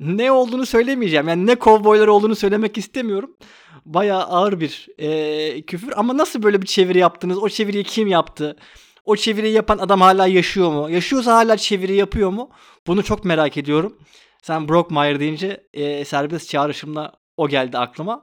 ne 0.00 0.32
olduğunu 0.32 0.66
söylemeyeceğim. 0.66 1.28
Yani 1.28 1.46
ne 1.46 1.54
kovboylar 1.54 2.06
olduğunu 2.06 2.36
söylemek 2.36 2.78
istemiyorum. 2.78 3.36
Bayağı 3.84 4.22
ağır 4.22 4.60
bir 4.60 4.86
e, 4.98 5.62
küfür 5.62 5.92
ama 5.96 6.16
nasıl 6.16 6.42
böyle 6.42 6.62
bir 6.62 6.66
çeviri 6.66 6.98
yaptınız? 6.98 7.38
O 7.38 7.48
çeviriyi 7.48 7.84
kim 7.84 8.08
yaptı? 8.08 8.56
O 9.04 9.16
çeviriyi 9.16 9.54
yapan 9.54 9.78
adam 9.78 10.00
hala 10.00 10.26
yaşıyor 10.26 10.72
mu? 10.72 10.90
Yaşıyorsa 10.90 11.34
hala 11.34 11.56
çeviri 11.56 11.94
yapıyor 11.94 12.30
mu? 12.30 12.50
Bunu 12.86 13.02
çok 13.02 13.24
merak 13.24 13.56
ediyorum. 13.56 13.98
Sen 14.42 14.68
Brockmeyer 14.68 15.20
deyince 15.20 15.66
e, 15.72 16.04
serbest 16.04 16.50
çağrışımla 16.50 17.12
o 17.36 17.48
geldi 17.48 17.78
aklıma. 17.78 18.22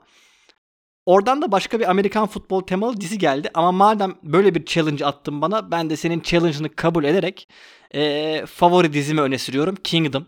Oradan 1.05 1.41
da 1.41 1.51
başka 1.51 1.79
bir 1.79 1.89
Amerikan 1.89 2.27
futbol 2.27 2.61
temalı 2.61 3.01
dizi 3.01 3.17
geldi. 3.17 3.49
Ama 3.53 3.71
madem 3.71 4.15
böyle 4.23 4.55
bir 4.55 4.65
challenge 4.65 5.05
attın 5.05 5.41
bana 5.41 5.71
ben 5.71 5.89
de 5.89 5.97
senin 5.97 6.21
challenge'ını 6.21 6.75
kabul 6.75 7.03
ederek 7.03 7.47
e, 7.95 8.45
favori 8.45 8.93
dizimi 8.93 9.21
öne 9.21 9.37
sürüyorum. 9.37 9.75
Kingdom. 9.83 10.25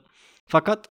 Fakat 0.47 0.89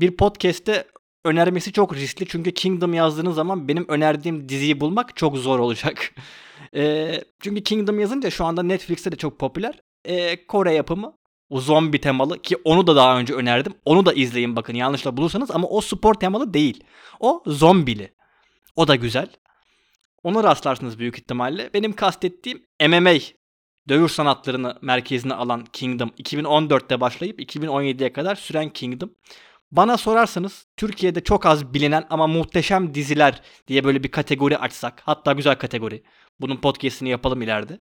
bir 0.00 0.16
podcast'te 0.16 0.84
önermesi 1.24 1.72
çok 1.72 1.94
riskli. 1.94 2.26
Çünkü 2.28 2.54
Kingdom 2.54 2.94
yazdığınız 2.94 3.34
zaman 3.34 3.68
benim 3.68 3.88
önerdiğim 3.88 4.48
diziyi 4.48 4.80
bulmak 4.80 5.16
çok 5.16 5.36
zor 5.36 5.58
olacak. 5.58 6.14
e, 6.76 7.10
çünkü 7.40 7.62
Kingdom 7.62 8.00
yazınca 8.00 8.30
şu 8.30 8.44
anda 8.44 8.62
Netflix'te 8.62 9.12
de 9.12 9.16
çok 9.16 9.38
popüler. 9.38 9.80
E, 10.04 10.46
Kore 10.46 10.74
yapımı. 10.74 11.16
O 11.50 11.60
zombi 11.60 12.00
temalı 12.00 12.42
ki 12.42 12.56
onu 12.64 12.86
da 12.86 12.96
daha 12.96 13.18
önce 13.18 13.34
önerdim. 13.34 13.74
Onu 13.84 14.06
da 14.06 14.12
izleyin 14.12 14.56
bakın 14.56 14.74
yanlışla 14.74 15.16
bulursanız 15.16 15.50
ama 15.50 15.68
o 15.68 15.80
spor 15.80 16.14
temalı 16.14 16.54
değil. 16.54 16.84
O 17.20 17.42
zombili. 17.46 18.10
O 18.76 18.88
da 18.88 18.96
güzel. 18.96 19.28
Onu 20.22 20.44
rastlarsınız 20.44 20.98
büyük 20.98 21.18
ihtimalle. 21.18 21.70
Benim 21.74 21.92
kastettiğim 21.92 22.66
MMA 22.80 23.14
dövüş 23.88 24.12
sanatlarını 24.12 24.78
merkezine 24.82 25.34
alan 25.34 25.64
Kingdom 25.64 26.08
2014'te 26.08 27.00
başlayıp 27.00 27.40
2017'ye 27.40 28.12
kadar 28.12 28.34
süren 28.34 28.70
Kingdom. 28.70 29.10
Bana 29.70 29.96
sorarsanız 29.96 30.66
Türkiye'de 30.76 31.24
çok 31.24 31.46
az 31.46 31.74
bilinen 31.74 32.06
ama 32.10 32.26
muhteşem 32.26 32.94
diziler 32.94 33.42
diye 33.68 33.84
böyle 33.84 34.04
bir 34.04 34.10
kategori 34.10 34.58
açsak. 34.58 35.02
Hatta 35.04 35.32
güzel 35.32 35.58
kategori. 35.58 36.02
Bunun 36.40 36.56
podcast'ini 36.56 37.08
yapalım 37.08 37.42
ileride. 37.42 37.80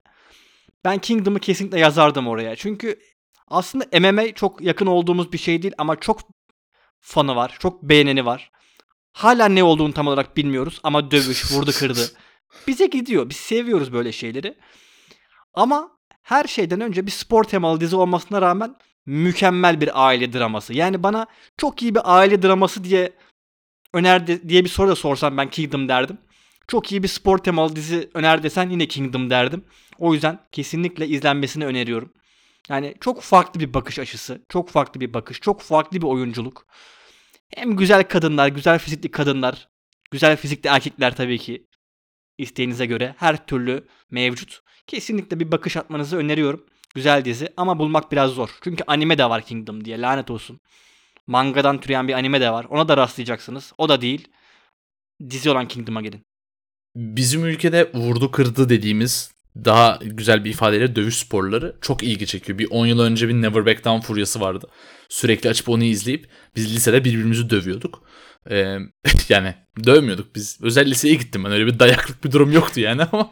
Ben 0.85 0.97
Kingdom'ı 0.97 1.39
kesinlikle 1.39 1.79
yazardım 1.79 2.27
oraya. 2.27 2.55
Çünkü 2.55 2.99
aslında 3.47 3.99
MMA 3.99 4.33
çok 4.35 4.61
yakın 4.61 4.85
olduğumuz 4.85 5.33
bir 5.33 5.37
şey 5.37 5.61
değil 5.61 5.73
ama 5.77 5.99
çok 5.99 6.19
fanı 6.99 7.35
var. 7.35 7.55
Çok 7.59 7.83
beğeneni 7.83 8.25
var. 8.25 8.51
Hala 9.13 9.45
ne 9.45 9.63
olduğunu 9.63 9.93
tam 9.93 10.07
olarak 10.07 10.37
bilmiyoruz 10.37 10.79
ama 10.83 11.11
dövüş, 11.11 11.51
vurdu 11.51 11.71
kırdı. 11.71 12.11
Bize 12.67 12.85
gidiyor. 12.85 13.29
Biz 13.29 13.37
seviyoruz 13.37 13.93
böyle 13.93 14.11
şeyleri. 14.11 14.57
Ama 15.53 15.91
her 16.21 16.43
şeyden 16.43 16.81
önce 16.81 17.05
bir 17.05 17.11
spor 17.11 17.43
temalı 17.43 17.81
dizi 17.81 17.95
olmasına 17.95 18.41
rağmen 18.41 18.75
mükemmel 19.05 19.81
bir 19.81 20.07
aile 20.07 20.33
draması. 20.33 20.73
Yani 20.73 21.03
bana 21.03 21.27
çok 21.57 21.81
iyi 21.81 21.95
bir 21.95 22.01
aile 22.03 22.41
draması 22.41 22.83
diye 22.83 23.13
önerdi 23.93 24.49
diye 24.49 24.63
bir 24.63 24.69
soru 24.69 24.89
da 24.89 24.95
sorsam 24.95 25.37
ben 25.37 25.49
Kingdom 25.49 25.87
derdim. 25.87 26.17
Çok 26.67 26.91
iyi 26.91 27.03
bir 27.03 27.07
spor 27.07 27.37
temalı 27.37 27.75
dizi 27.75 28.09
öner 28.13 28.43
desen 28.43 28.69
yine 28.69 28.87
Kingdom 28.87 29.29
derdim. 29.29 29.65
O 29.97 30.13
yüzden 30.13 30.39
kesinlikle 30.51 31.07
izlenmesini 31.07 31.65
öneriyorum. 31.65 32.13
Yani 32.69 32.95
çok 33.01 33.21
farklı 33.21 33.59
bir 33.59 33.73
bakış 33.73 33.99
açısı, 33.99 34.41
çok 34.49 34.69
farklı 34.69 34.99
bir 34.99 35.13
bakış, 35.13 35.39
çok 35.39 35.61
farklı 35.61 36.01
bir 36.01 36.07
oyunculuk. 36.07 36.65
Hem 37.55 37.75
güzel 37.75 38.03
kadınlar, 38.03 38.47
güzel 38.47 38.79
fizikli 38.79 39.11
kadınlar, 39.11 39.69
güzel 40.11 40.37
fizikli 40.37 40.67
erkekler 40.67 41.15
tabii 41.15 41.37
ki 41.37 41.67
isteğinize 42.37 42.85
göre 42.85 43.15
her 43.17 43.45
türlü 43.45 43.87
mevcut. 44.11 44.61
Kesinlikle 44.87 45.39
bir 45.39 45.51
bakış 45.51 45.77
atmanızı 45.77 46.17
öneriyorum. 46.17 46.65
Güzel 46.95 47.25
dizi 47.25 47.49
ama 47.57 47.79
bulmak 47.79 48.11
biraz 48.11 48.31
zor. 48.31 48.49
Çünkü 48.63 48.83
anime 48.87 49.17
de 49.17 49.29
var 49.29 49.41
Kingdom 49.41 49.85
diye 49.85 50.01
lanet 50.01 50.31
olsun. 50.31 50.59
Mangadan 51.27 51.79
türeyen 51.79 52.07
bir 52.07 52.13
anime 52.13 52.41
de 52.41 52.51
var. 52.51 52.65
Ona 52.69 52.87
da 52.87 52.97
rastlayacaksınız. 52.97 53.73
O 53.77 53.89
da 53.89 54.01
değil. 54.01 54.27
Dizi 55.29 55.49
olan 55.49 55.67
Kingdom'a 55.67 56.01
gelin. 56.01 56.25
Bizim 56.95 57.45
ülkede 57.45 57.93
vurdu 57.93 58.31
kırdı 58.31 58.69
dediğimiz 58.69 59.31
daha 59.55 59.99
güzel 60.01 60.45
bir 60.45 60.49
ifadeyle 60.49 60.95
dövüş 60.95 61.17
sporları 61.17 61.75
çok 61.81 62.03
ilgi 62.03 62.27
çekiyor. 62.27 62.59
Bir 62.59 62.67
10 62.71 62.85
yıl 62.85 62.99
önce 62.99 63.27
bir 63.27 63.33
Never 63.33 63.65
Back 63.65 63.85
Down 63.85 63.99
furyası 64.07 64.39
vardı. 64.41 64.67
Sürekli 65.09 65.49
açıp 65.49 65.69
onu 65.69 65.83
izleyip 65.83 66.27
biz 66.55 66.75
lisede 66.75 67.03
birbirimizi 67.03 67.49
dövüyorduk. 67.49 68.03
Ee, 68.49 68.77
yani 69.29 69.55
dövmüyorduk 69.85 70.35
biz. 70.35 70.59
Özel 70.61 70.85
liseye 70.89 71.15
gittim 71.15 71.43
ben 71.43 71.51
öyle 71.51 71.65
bir 71.65 71.79
dayaklık 71.79 72.23
bir 72.23 72.31
durum 72.31 72.51
yoktu 72.51 72.79
yani 72.79 73.03
ama 73.11 73.31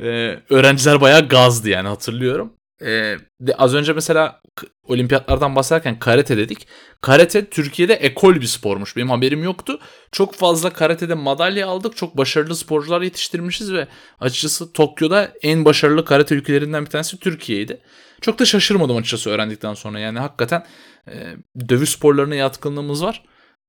e, 0.00 0.38
öğrenciler 0.50 1.00
bayağı 1.00 1.28
gazdı 1.28 1.68
yani 1.68 1.88
hatırlıyorum. 1.88 2.59
Ee, 2.82 3.16
de 3.40 3.54
az 3.54 3.74
önce 3.74 3.92
mesela 3.92 4.40
olimpiyatlardan 4.84 5.56
bahsederken 5.56 5.98
karate 5.98 6.36
dedik. 6.36 6.66
Karate 7.00 7.44
Türkiye'de 7.44 7.94
ekol 7.94 8.34
bir 8.34 8.46
spormuş. 8.46 8.96
Benim 8.96 9.10
haberim 9.10 9.44
yoktu. 9.44 9.80
Çok 10.12 10.34
fazla 10.34 10.72
karatede 10.72 11.14
madalya 11.14 11.68
aldık. 11.68 11.96
Çok 11.96 12.16
başarılı 12.16 12.56
sporcular 12.56 13.02
yetiştirmişiz 13.02 13.72
ve 13.72 13.88
açıkçası 14.20 14.72
Tokyo'da 14.72 15.32
en 15.42 15.64
başarılı 15.64 16.04
karate 16.04 16.34
ülkelerinden 16.34 16.84
bir 16.84 16.90
tanesi 16.90 17.18
Türkiye'ydi. 17.18 17.80
Çok 18.20 18.38
da 18.38 18.44
şaşırmadım 18.44 18.96
açıkçası 18.96 19.30
öğrendikten 19.30 19.74
sonra. 19.74 19.98
Yani 19.98 20.18
hakikaten 20.18 20.64
e, 21.08 21.36
dövüş 21.68 21.90
sporlarına 21.90 22.34
yatkınlığımız 22.34 23.04
var. 23.04 23.22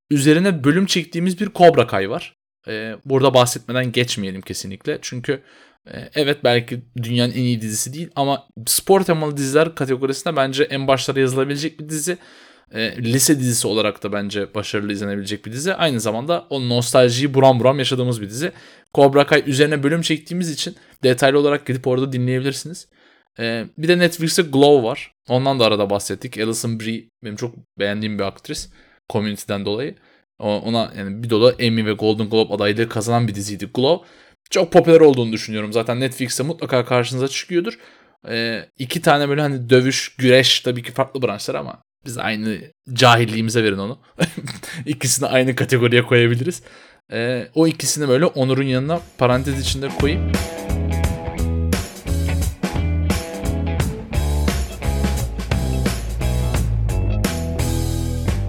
Üzerine 0.10 0.63
bölüm 0.63 0.86
çektiğimiz 0.86 1.39
bir 1.39 1.50
Cobra 1.56 1.88
Kai 1.88 2.10
var. 2.10 2.36
E, 2.68 2.96
burada 3.06 3.34
bahsetmeden 3.34 3.91
geçmeyelim 3.91 4.41
kesinlikle. 4.41 5.00
Çünkü 5.01 5.41
evet 6.16 6.44
belki 6.44 6.82
dünyanın 6.98 7.32
en 7.32 7.44
iyi 7.44 7.62
dizisi 7.62 7.94
değil 7.94 8.10
ama 8.16 8.48
spor 8.68 9.02
temalı 9.02 9.38
diziler 9.38 9.76
kategorisinde 9.76 10.36
bence 10.36 10.64
en 10.64 10.88
başlara 10.88 11.20
yazılabilecek 11.20 11.80
bir 11.80 11.90
dizi. 11.90 12.18
E, 12.74 13.04
lise 13.04 13.40
dizisi 13.40 13.68
olarak 13.68 14.04
da 14.04 14.12
bence 14.12 14.54
başarılı 14.56 14.94
izlenebilecek 14.94 15.46
bir 15.46 15.52
dizi. 15.52 15.74
Aynı 15.74 16.00
zamanda 16.00 16.48
o 16.50 16.70
nostaljiyi 16.70 17.34
buram 17.34 17.60
buram 17.60 17.80
yaşadığımız 17.80 18.22
bir 18.22 18.30
dizi. 18.30 18.52
Cobra 18.94 19.26
Kai 19.26 19.44
üzerine 19.46 19.84
bölüm 19.84 20.02
çektiğimiz 20.02 20.50
için 20.52 20.76
detaylı 21.04 21.40
olarak 21.40 21.66
gidip 21.66 21.88
orada 21.88 22.12
dinleyebilirsiniz. 22.12 22.88
E, 23.40 23.66
bir 23.78 23.88
de 23.88 24.00
Netflix'te 24.00 24.42
Glow 24.42 24.88
var. 24.88 25.14
Ondan 25.30 25.60
da 25.60 25.66
arada 25.66 25.90
bahsettik. 25.90 26.38
Alison 26.38 26.80
Brie 26.80 27.10
benim 27.24 27.36
çok 27.36 27.56
beğendiğim 27.80 28.20
bir 28.20 28.24
aktris. 28.24 28.70
Community'den 29.10 29.66
dolayı. 29.66 29.96
Ona 30.40 30.94
yani 30.98 31.24
bir 31.24 31.30
dolu 31.30 31.56
Emmy 31.60 31.86
ve 31.86 31.94
Golden 31.94 32.30
Globe 32.30 32.54
adaylığı 32.54 32.90
kazanan 32.90 33.28
bir 33.28 33.36
diziydi 33.36 33.70
Glow 33.74 34.08
çok 34.51 34.72
popüler 34.72 35.00
olduğunu 35.00 35.31
düşünüyorum. 35.31 35.74
Zaten 35.74 36.00
Netflix'te 36.00 36.43
mutlaka 36.43 36.86
karşınıza 36.86 37.27
çıkıyordur. 37.27 37.74
Ee, 38.29 38.65
iki 38.79 39.01
tane 39.01 39.29
böyle 39.29 39.41
hani 39.41 39.70
dövüş, 39.70 40.15
güreş 40.17 40.60
tabii 40.60 40.84
ki 40.84 40.91
farklı 40.91 41.22
branşlar 41.22 41.55
ama 41.55 41.84
biz 42.05 42.17
aynı 42.17 42.58
cahilliğimize 42.93 43.63
verin 43.63 43.77
onu. 43.77 44.00
İkisini 44.86 45.27
aynı 45.27 45.55
kategoriye 45.55 46.03
koyabiliriz. 46.03 46.62
Ee, 47.12 47.48
o 47.55 47.67
ikisini 47.67 48.08
böyle 48.08 48.25
Onur'un 48.25 48.63
yanına 48.63 49.00
parantez 49.17 49.62
içinde 49.62 49.89
koyayım. 50.00 50.31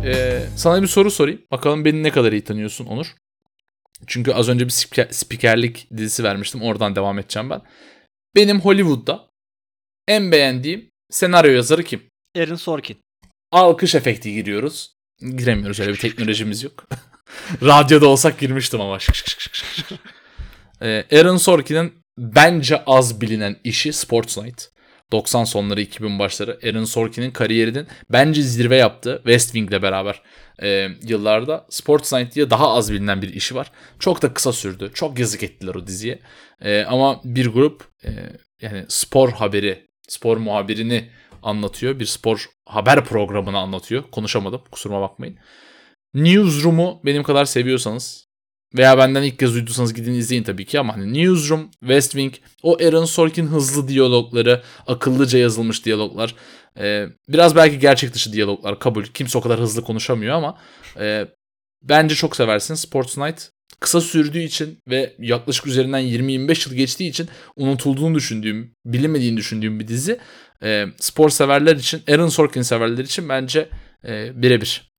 Ee, 0.04 0.40
sana 0.56 0.82
bir 0.82 0.86
soru 0.86 1.10
sorayım. 1.10 1.40
Bakalım 1.50 1.84
beni 1.84 2.02
ne 2.02 2.10
kadar 2.10 2.32
iyi 2.32 2.44
tanıyorsun 2.44 2.86
Onur. 2.86 3.14
Çünkü 4.06 4.32
az 4.32 4.48
önce 4.48 4.64
bir 4.64 4.70
spiker, 4.70 5.08
spikerlik 5.10 5.88
dizisi 5.96 6.24
vermiştim. 6.24 6.62
Oradan 6.62 6.96
devam 6.96 7.18
edeceğim 7.18 7.50
ben. 7.50 7.62
Benim 8.36 8.60
Hollywood'da 8.60 9.28
en 10.08 10.32
beğendiğim 10.32 10.90
senaryo 11.10 11.52
yazarı 11.52 11.84
kim? 11.84 12.02
Aaron 12.36 12.54
Sorkin. 12.54 12.98
Alkış 13.52 13.94
efekti 13.94 14.34
giriyoruz. 14.34 14.94
Giremiyoruz 15.20 15.80
öyle 15.80 15.92
bir 15.92 15.98
teknolojimiz 15.98 16.62
yok. 16.62 16.84
Radyoda 17.62 18.06
olsak 18.08 18.40
girmiştim 18.40 18.80
ama. 18.80 18.98
ee, 20.82 21.04
Aaron 21.12 21.36
Sorkin'in 21.36 21.94
bence 22.18 22.84
az 22.84 23.20
bilinen 23.20 23.56
işi 23.64 23.92
Sports 23.92 24.38
Night. 24.38 24.71
90 25.12 25.44
sonları 25.44 25.80
2000 25.80 26.18
başları 26.18 26.58
Aaron 26.64 26.84
Sorkin'in 26.84 27.30
kariyerinin 27.30 27.86
bence 28.10 28.42
zirve 28.42 28.76
yaptığı 28.76 29.16
West 29.16 29.52
Wing'le 29.52 29.82
beraber 29.82 30.22
e, 30.62 30.88
yıllarda 31.02 31.66
Sports 31.70 32.12
Night 32.12 32.34
diye 32.34 32.50
daha 32.50 32.72
az 32.74 32.92
bilinen 32.92 33.22
bir 33.22 33.34
işi 33.34 33.54
var. 33.54 33.70
Çok 33.98 34.22
da 34.22 34.34
kısa 34.34 34.52
sürdü. 34.52 34.90
Çok 34.94 35.18
yazık 35.18 35.42
ettiler 35.42 35.74
o 35.74 35.86
diziye. 35.86 36.18
E, 36.60 36.84
ama 36.84 37.20
bir 37.24 37.46
grup 37.46 37.84
e, 38.04 38.10
yani 38.62 38.84
spor 38.88 39.32
haberi, 39.32 39.86
spor 40.08 40.36
muhabirini 40.36 41.08
anlatıyor. 41.42 41.98
Bir 41.98 42.06
spor 42.06 42.46
haber 42.66 43.04
programını 43.04 43.58
anlatıyor. 43.58 44.04
Konuşamadım 44.10 44.62
kusuruma 44.70 45.00
bakmayın. 45.00 45.38
Newsroom'u 46.14 47.00
benim 47.04 47.22
kadar 47.22 47.44
seviyorsanız 47.44 48.31
veya 48.74 48.98
benden 48.98 49.22
ilk 49.22 49.38
kez 49.38 49.54
duyduysanız 49.54 49.94
gidin 49.94 50.14
izleyin 50.14 50.42
tabii 50.42 50.64
ki 50.64 50.80
ama 50.80 50.96
hani 50.96 51.14
Newsroom, 51.14 51.70
West 51.80 52.12
Wing, 52.12 52.34
o 52.62 52.76
Aaron 52.76 53.04
Sorkin 53.04 53.46
hızlı 53.46 53.88
diyalogları, 53.88 54.62
akıllıca 54.86 55.38
yazılmış 55.38 55.84
diyaloglar, 55.84 56.34
e, 56.78 57.06
biraz 57.28 57.56
belki 57.56 57.78
gerçek 57.78 58.14
dışı 58.14 58.32
diyaloglar 58.32 58.78
kabul. 58.78 59.04
Kimse 59.04 59.38
o 59.38 59.40
kadar 59.40 59.60
hızlı 59.60 59.82
konuşamıyor 59.82 60.34
ama 60.34 60.58
e, 61.00 61.26
bence 61.82 62.14
çok 62.14 62.36
seversin. 62.36 62.74
Sports 62.74 63.18
Night 63.18 63.50
kısa 63.80 64.00
sürdüğü 64.00 64.40
için 64.40 64.78
ve 64.88 65.14
yaklaşık 65.18 65.66
üzerinden 65.66 66.02
20-25 66.02 66.68
yıl 66.68 66.76
geçtiği 66.76 67.08
için 67.08 67.28
unutulduğunu 67.56 68.14
düşündüğüm, 68.14 68.74
bilinmediğini 68.84 69.36
düşündüğüm 69.36 69.80
bir 69.80 69.88
dizi. 69.88 70.18
E, 70.62 70.86
spor 70.96 71.30
severler 71.30 71.76
için, 71.76 72.02
Aaron 72.08 72.28
Sorkin 72.28 72.62
severler 72.62 73.04
için 73.04 73.28
bence 73.28 73.68
e, 74.04 74.42
birebir. 74.42 74.91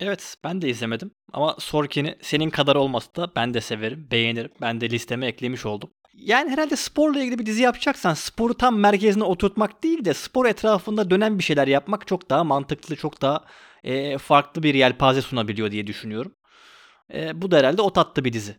Evet 0.00 0.36
ben 0.44 0.62
de 0.62 0.68
izlemedim 0.68 1.10
ama 1.32 1.56
Sorkin'i 1.58 2.18
senin 2.22 2.50
kadar 2.50 2.76
olmasa 2.76 3.14
da 3.16 3.32
ben 3.36 3.54
de 3.54 3.60
severim, 3.60 4.08
beğenirim. 4.10 4.50
Ben 4.60 4.80
de 4.80 4.90
listeme 4.90 5.26
eklemiş 5.26 5.66
oldum. 5.66 5.90
Yani 6.14 6.50
herhalde 6.50 6.76
sporla 6.76 7.20
ilgili 7.20 7.38
bir 7.38 7.46
dizi 7.46 7.62
yapacaksan 7.62 8.14
sporu 8.14 8.54
tam 8.54 8.78
merkezine 8.78 9.24
oturtmak 9.24 9.82
değil 9.82 10.04
de 10.04 10.14
spor 10.14 10.46
etrafında 10.46 11.10
dönen 11.10 11.38
bir 11.38 11.44
şeyler 11.44 11.68
yapmak 11.68 12.06
çok 12.06 12.30
daha 12.30 12.44
mantıklı, 12.44 12.96
çok 12.96 13.22
daha 13.22 13.44
e, 13.84 14.18
farklı 14.18 14.62
bir 14.62 14.74
yelpaze 14.74 15.22
sunabiliyor 15.22 15.70
diye 15.70 15.86
düşünüyorum. 15.86 16.34
E, 17.14 17.42
bu 17.42 17.50
da 17.50 17.56
herhalde 17.56 17.82
o 17.82 17.92
tatlı 17.92 18.24
bir 18.24 18.32
dizi. 18.32 18.56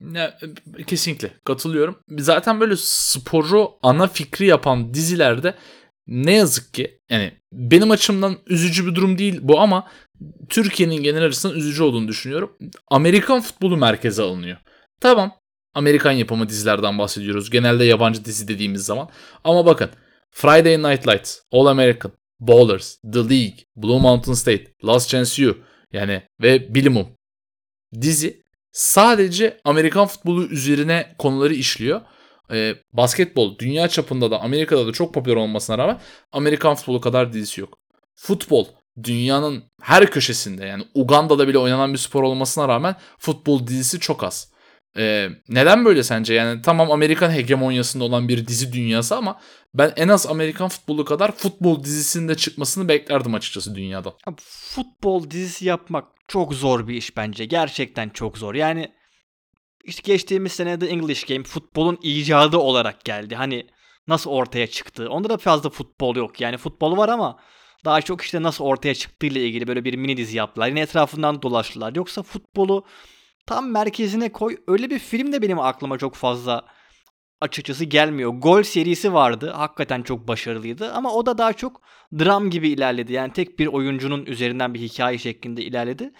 Ya, 0.00 0.38
kesinlikle 0.86 1.30
katılıyorum. 1.44 1.98
Zaten 2.18 2.60
böyle 2.60 2.74
sporu 2.76 3.70
ana 3.82 4.06
fikri 4.06 4.46
yapan 4.46 4.94
dizilerde 4.94 5.54
ne 6.08 6.34
yazık 6.34 6.74
ki 6.74 7.00
yani 7.10 7.32
benim 7.52 7.90
açımdan 7.90 8.38
üzücü 8.46 8.86
bir 8.86 8.94
durum 8.94 9.18
değil 9.18 9.38
bu 9.42 9.60
ama 9.60 9.88
Türkiye'nin 10.48 11.02
genel 11.02 11.24
açısından 11.24 11.56
üzücü 11.56 11.82
olduğunu 11.82 12.08
düşünüyorum. 12.08 12.56
Amerikan 12.88 13.40
futbolu 13.40 13.76
merkeze 13.76 14.22
alınıyor. 14.22 14.56
Tamam 15.00 15.32
Amerikan 15.74 16.12
yapımı 16.12 16.48
dizilerden 16.48 16.98
bahsediyoruz. 16.98 17.50
Genelde 17.50 17.84
yabancı 17.84 18.24
dizi 18.24 18.48
dediğimiz 18.48 18.84
zaman. 18.84 19.08
Ama 19.44 19.66
bakın 19.66 19.90
Friday 20.30 20.78
Night 20.78 21.08
Lights, 21.08 21.38
All 21.52 21.66
American, 21.66 22.12
Ballers, 22.40 22.96
The 23.12 23.18
League, 23.18 23.56
Blue 23.76 24.00
Mountain 24.00 24.34
State, 24.34 24.64
Last 24.84 25.10
Chance 25.10 25.42
You 25.42 25.56
yani 25.92 26.22
ve 26.40 26.74
Bilimum 26.74 27.08
dizi 28.00 28.42
sadece 28.72 29.60
Amerikan 29.64 30.06
futbolu 30.06 30.44
üzerine 30.44 31.14
konuları 31.18 31.54
işliyor. 31.54 32.00
Ee, 32.52 32.74
basketbol 32.92 33.58
dünya 33.58 33.88
çapında 33.88 34.30
da 34.30 34.40
Amerika'da 34.40 34.86
da 34.86 34.92
çok 34.92 35.14
popüler 35.14 35.36
olmasına 35.36 35.78
rağmen 35.78 36.00
Amerikan 36.32 36.74
futbolu 36.74 37.00
kadar 37.00 37.32
dizisi 37.32 37.60
yok. 37.60 37.78
Futbol 38.14 38.66
dünyanın 39.02 39.64
her 39.82 40.10
köşesinde 40.10 40.66
yani 40.66 40.84
Uganda'da 40.94 41.48
bile 41.48 41.58
oynanan 41.58 41.92
bir 41.92 41.98
spor 41.98 42.22
olmasına 42.22 42.68
rağmen 42.68 42.96
futbol 43.18 43.66
dizisi 43.66 44.00
çok 44.00 44.24
az. 44.24 44.52
Ee, 44.96 45.28
neden 45.48 45.84
böyle 45.84 46.02
sence? 46.02 46.34
Yani 46.34 46.62
tamam 46.62 46.90
Amerikan 46.90 47.30
hegemonyasında 47.30 48.04
olan 48.04 48.28
bir 48.28 48.46
dizi 48.46 48.72
dünyası 48.72 49.16
ama 49.16 49.40
ben 49.74 49.92
en 49.96 50.08
az 50.08 50.26
Amerikan 50.26 50.68
futbolu 50.68 51.04
kadar 51.04 51.32
futbol 51.32 51.84
dizisinde 51.84 52.34
çıkmasını 52.34 52.88
beklerdim 52.88 53.34
açıkçası 53.34 53.74
dünyada. 53.74 54.14
Futbol 54.40 55.30
dizisi 55.30 55.66
yapmak 55.66 56.04
çok 56.28 56.54
zor 56.54 56.88
bir 56.88 56.94
iş 56.94 57.16
bence. 57.16 57.44
Gerçekten 57.44 58.08
çok 58.08 58.38
zor. 58.38 58.54
Yani 58.54 58.92
işte 59.88 60.02
geçtiğimiz 60.12 60.52
sene 60.52 60.78
The 60.78 60.86
English 60.86 61.24
Game 61.24 61.42
futbolun 61.42 61.98
icadı 62.02 62.56
olarak 62.58 63.04
geldi. 63.04 63.34
Hani 63.34 63.66
nasıl 64.08 64.30
ortaya 64.30 64.66
çıktı? 64.66 65.08
Onda 65.10 65.28
da 65.28 65.36
fazla 65.36 65.70
futbol 65.70 66.16
yok. 66.16 66.40
Yani 66.40 66.56
futbol 66.56 66.96
var 66.96 67.08
ama 67.08 67.38
daha 67.84 68.02
çok 68.02 68.22
işte 68.22 68.42
nasıl 68.42 68.64
ortaya 68.64 68.94
çıktığı 68.94 69.26
ile 69.26 69.46
ilgili 69.46 69.66
böyle 69.68 69.84
bir 69.84 69.94
mini 69.94 70.16
dizi 70.16 70.36
yaptılar. 70.36 70.68
Yine 70.68 70.80
etrafından 70.80 71.42
dolaştılar. 71.42 71.94
Yoksa 71.94 72.22
futbolu 72.22 72.84
tam 73.46 73.70
merkezine 73.70 74.32
koy. 74.32 74.56
Öyle 74.66 74.90
bir 74.90 74.98
film 74.98 75.32
de 75.32 75.42
benim 75.42 75.58
aklıma 75.58 75.98
çok 75.98 76.14
fazla 76.14 76.64
açıkçası 77.40 77.84
gelmiyor. 77.84 78.30
Gol 78.30 78.62
serisi 78.62 79.12
vardı. 79.12 79.50
Hakikaten 79.50 80.02
çok 80.02 80.28
başarılıydı 80.28 80.92
ama 80.92 81.12
o 81.12 81.26
da 81.26 81.38
daha 81.38 81.52
çok 81.52 81.80
dram 82.18 82.50
gibi 82.50 82.68
ilerledi. 82.68 83.12
Yani 83.12 83.32
tek 83.32 83.58
bir 83.58 83.66
oyuncunun 83.66 84.26
üzerinden 84.26 84.74
bir 84.74 84.80
hikaye 84.80 85.18
şeklinde 85.18 85.62
ilerledi. 85.62 86.12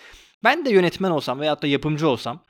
Ben 0.45 0.65
de 0.65 0.71
yönetmen 0.71 1.11
olsam 1.11 1.41
veyahut 1.41 1.63
da 1.63 1.67
yapımcı 1.67 2.09
olsam 2.09 2.45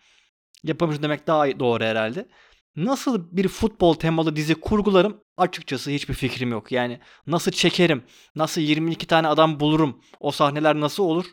yapımcı 0.65 1.03
demek 1.03 1.27
daha 1.27 1.61
doğru 1.61 1.85
herhalde. 1.85 2.29
Nasıl 2.77 3.25
bir 3.33 3.49
futbol 3.49 3.95
temalı 3.95 4.37
dizi 4.37 4.55
kurgularım 4.55 5.21
açıkçası 5.37 5.91
hiçbir 5.91 6.15
fikrim 6.15 6.51
yok. 6.51 6.73
Yani 6.73 7.01
nasıl 7.27 7.51
çekerim, 7.51 8.03
nasıl 8.37 8.61
22 8.61 9.07
tane 9.07 9.29
adam 9.29 9.61
bulurum, 9.61 10.01
o 10.21 10.31
sahneler 10.31 10.81
nasıl 10.81 11.03
olur? 11.03 11.27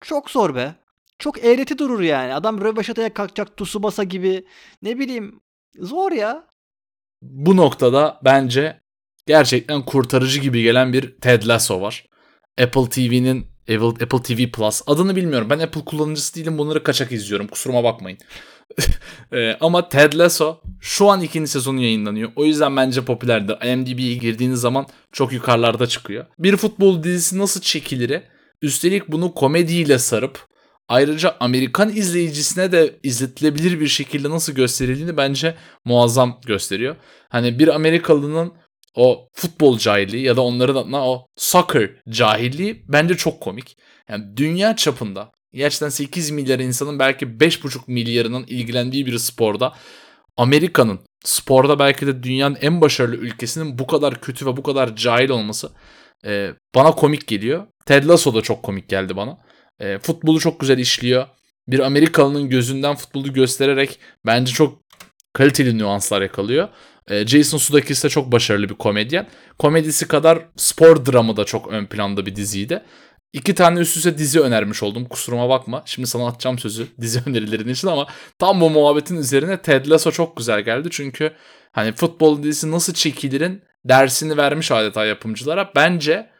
Çok 0.00 0.30
zor 0.30 0.54
be. 0.54 0.74
Çok 1.18 1.44
eğreti 1.44 1.78
durur 1.78 2.00
yani. 2.00 2.34
Adam 2.34 2.60
röveşataya 2.60 3.14
kalkacak 3.14 3.56
Tsubasa 3.56 4.04
gibi. 4.04 4.46
Ne 4.82 4.98
bileyim. 4.98 5.40
Zor 5.78 6.12
ya. 6.12 6.46
Bu 7.22 7.56
noktada 7.56 8.20
bence 8.24 8.80
gerçekten 9.26 9.84
kurtarıcı 9.84 10.40
gibi 10.40 10.62
gelen 10.62 10.92
bir 10.92 11.16
Ted 11.20 11.46
Lasso 11.46 11.80
var. 11.80 12.06
Apple 12.62 12.88
TV'nin 12.88 13.46
Apple 14.02 14.22
TV 14.22 14.50
Plus 14.52 14.82
adını 14.86 15.16
bilmiyorum. 15.16 15.50
Ben 15.50 15.58
Apple 15.58 15.84
kullanıcısı 15.84 16.34
değilim. 16.34 16.58
Bunları 16.58 16.82
kaçak 16.82 17.12
izliyorum. 17.12 17.48
Kusuruma 17.48 17.84
bakmayın. 17.84 18.18
E, 19.32 19.56
ama 19.60 19.88
Ted 19.88 20.12
Lasso 20.12 20.60
şu 20.80 21.08
an 21.08 21.20
ikinci 21.20 21.50
sezonu 21.50 21.80
yayınlanıyor. 21.80 22.30
O 22.36 22.44
yüzden 22.44 22.76
bence 22.76 23.04
popülerdir. 23.04 23.72
IMDb'ye 23.72 24.14
girdiğiniz 24.14 24.60
zaman 24.60 24.86
çok 25.12 25.32
yukarılarda 25.32 25.86
çıkıyor. 25.86 26.26
Bir 26.38 26.56
futbol 26.56 27.02
dizisi 27.02 27.38
nasıl 27.38 27.60
çekilir? 27.60 28.22
Üstelik 28.62 29.08
bunu 29.08 29.34
komediyle 29.34 29.98
sarıp 29.98 30.48
ayrıca 30.88 31.36
Amerikan 31.40 31.88
izleyicisine 31.88 32.72
de 32.72 33.00
izletilebilir 33.02 33.80
bir 33.80 33.88
şekilde 33.88 34.30
nasıl 34.30 34.52
gösterildiğini 34.52 35.16
bence 35.16 35.54
muazzam 35.84 36.40
gösteriyor. 36.46 36.96
Hani 37.28 37.58
bir 37.58 37.68
Amerikalının 37.68 38.52
o 38.94 39.28
futbol 39.32 39.78
cahilliği 39.78 40.22
ya 40.22 40.36
da 40.36 40.40
onların 40.40 40.76
adına 40.76 41.10
o 41.10 41.26
soccer 41.36 41.90
cahilliği 42.08 42.84
bence 42.88 43.16
çok 43.16 43.40
komik. 43.40 43.76
Yani 44.08 44.36
dünya 44.36 44.76
çapında 44.76 45.32
gerçekten 45.52 45.88
8 45.88 46.30
milyar 46.30 46.58
insanın 46.58 46.98
belki 46.98 47.26
5,5 47.26 47.78
milyarının 47.86 48.44
ilgilendiği 48.46 49.06
bir 49.06 49.18
sporda 49.18 49.74
Amerika'nın 50.36 51.00
sporda 51.24 51.78
belki 51.78 52.06
de 52.06 52.22
dünyanın 52.22 52.58
en 52.60 52.80
başarılı 52.80 53.16
ülkesinin 53.16 53.78
bu 53.78 53.86
kadar 53.86 54.20
kötü 54.20 54.46
ve 54.46 54.56
bu 54.56 54.62
kadar 54.62 54.96
cahil 54.96 55.30
olması 55.30 55.70
e, 56.24 56.50
bana 56.74 56.90
komik 56.90 57.26
geliyor. 57.26 57.66
Ted 57.86 58.04
Lasso 58.04 58.34
da 58.34 58.40
çok 58.40 58.62
komik 58.62 58.88
geldi 58.88 59.16
bana. 59.16 59.38
E, 59.80 59.98
futbolu 59.98 60.40
çok 60.40 60.60
güzel 60.60 60.78
işliyor. 60.78 61.26
Bir 61.68 61.78
Amerikalının 61.78 62.48
gözünden 62.48 62.96
futbolu 62.96 63.32
göstererek 63.32 63.98
bence 64.26 64.52
çok 64.52 64.78
kaliteli 65.32 65.78
nüanslar 65.78 66.22
yakalıyor. 66.22 66.68
E, 67.10 67.26
Jason 67.26 67.58
Sudeikis 67.58 68.04
de 68.04 68.08
çok 68.08 68.32
başarılı 68.32 68.68
bir 68.68 68.74
komedyen. 68.74 69.28
Komedisi 69.58 70.08
kadar 70.08 70.38
spor 70.56 71.06
dramı 71.06 71.36
da 71.36 71.44
çok 71.44 71.68
ön 71.68 71.86
planda 71.86 72.26
bir 72.26 72.36
diziydi. 72.36 72.82
İki 73.32 73.54
tane 73.54 73.80
üst 73.80 73.96
üste 73.96 74.18
dizi 74.18 74.40
önermiş 74.40 74.82
oldum. 74.82 75.04
Kusuruma 75.04 75.48
bakma. 75.48 75.82
Şimdi 75.86 76.08
sana 76.08 76.26
atacağım 76.26 76.58
sözü 76.58 76.86
dizi 77.00 77.22
önerilerin 77.26 77.68
için 77.68 77.88
ama 77.88 78.06
tam 78.38 78.60
bu 78.60 78.70
muhabbetin 78.70 79.16
üzerine 79.16 79.62
Ted 79.62 79.86
Lasso 79.86 80.10
çok 80.10 80.36
güzel 80.36 80.60
geldi. 80.60 80.88
Çünkü 80.90 81.32
hani 81.72 81.92
futbol 81.92 82.42
dizisi 82.42 82.70
nasıl 82.70 82.94
çekilirin 82.94 83.62
dersini 83.84 84.36
vermiş 84.36 84.70
adeta 84.70 85.04
yapımcılara. 85.04 85.72
Bence 85.76 86.30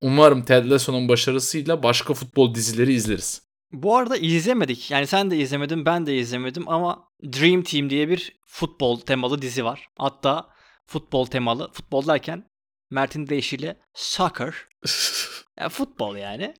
umarım 0.00 0.42
Ted 0.44 0.70
Lasso'nun 0.70 1.08
başarısıyla 1.08 1.82
başka 1.82 2.14
futbol 2.14 2.54
dizileri 2.54 2.92
izleriz. 2.92 3.42
Bu 3.72 3.96
arada 3.96 4.16
izlemedik. 4.16 4.90
Yani 4.90 5.06
sen 5.06 5.30
de 5.30 5.36
izlemedin, 5.36 5.86
ben 5.86 6.06
de 6.06 6.18
izlemedim 6.18 6.68
ama 6.68 7.08
Dream 7.22 7.62
Team 7.62 7.90
diye 7.90 8.08
bir 8.08 8.32
futbol 8.46 9.00
temalı 9.00 9.42
dizi 9.42 9.64
var. 9.64 9.88
Hatta 9.98 10.48
futbol 10.86 11.26
temalı, 11.26 11.70
futbol 11.72 12.06
derken 12.06 12.44
Mert'in 12.90 13.26
deyişiyle 13.26 13.80
soccer. 13.94 14.54
yani 15.60 15.70
futbol 15.70 16.16
yani. 16.16 16.54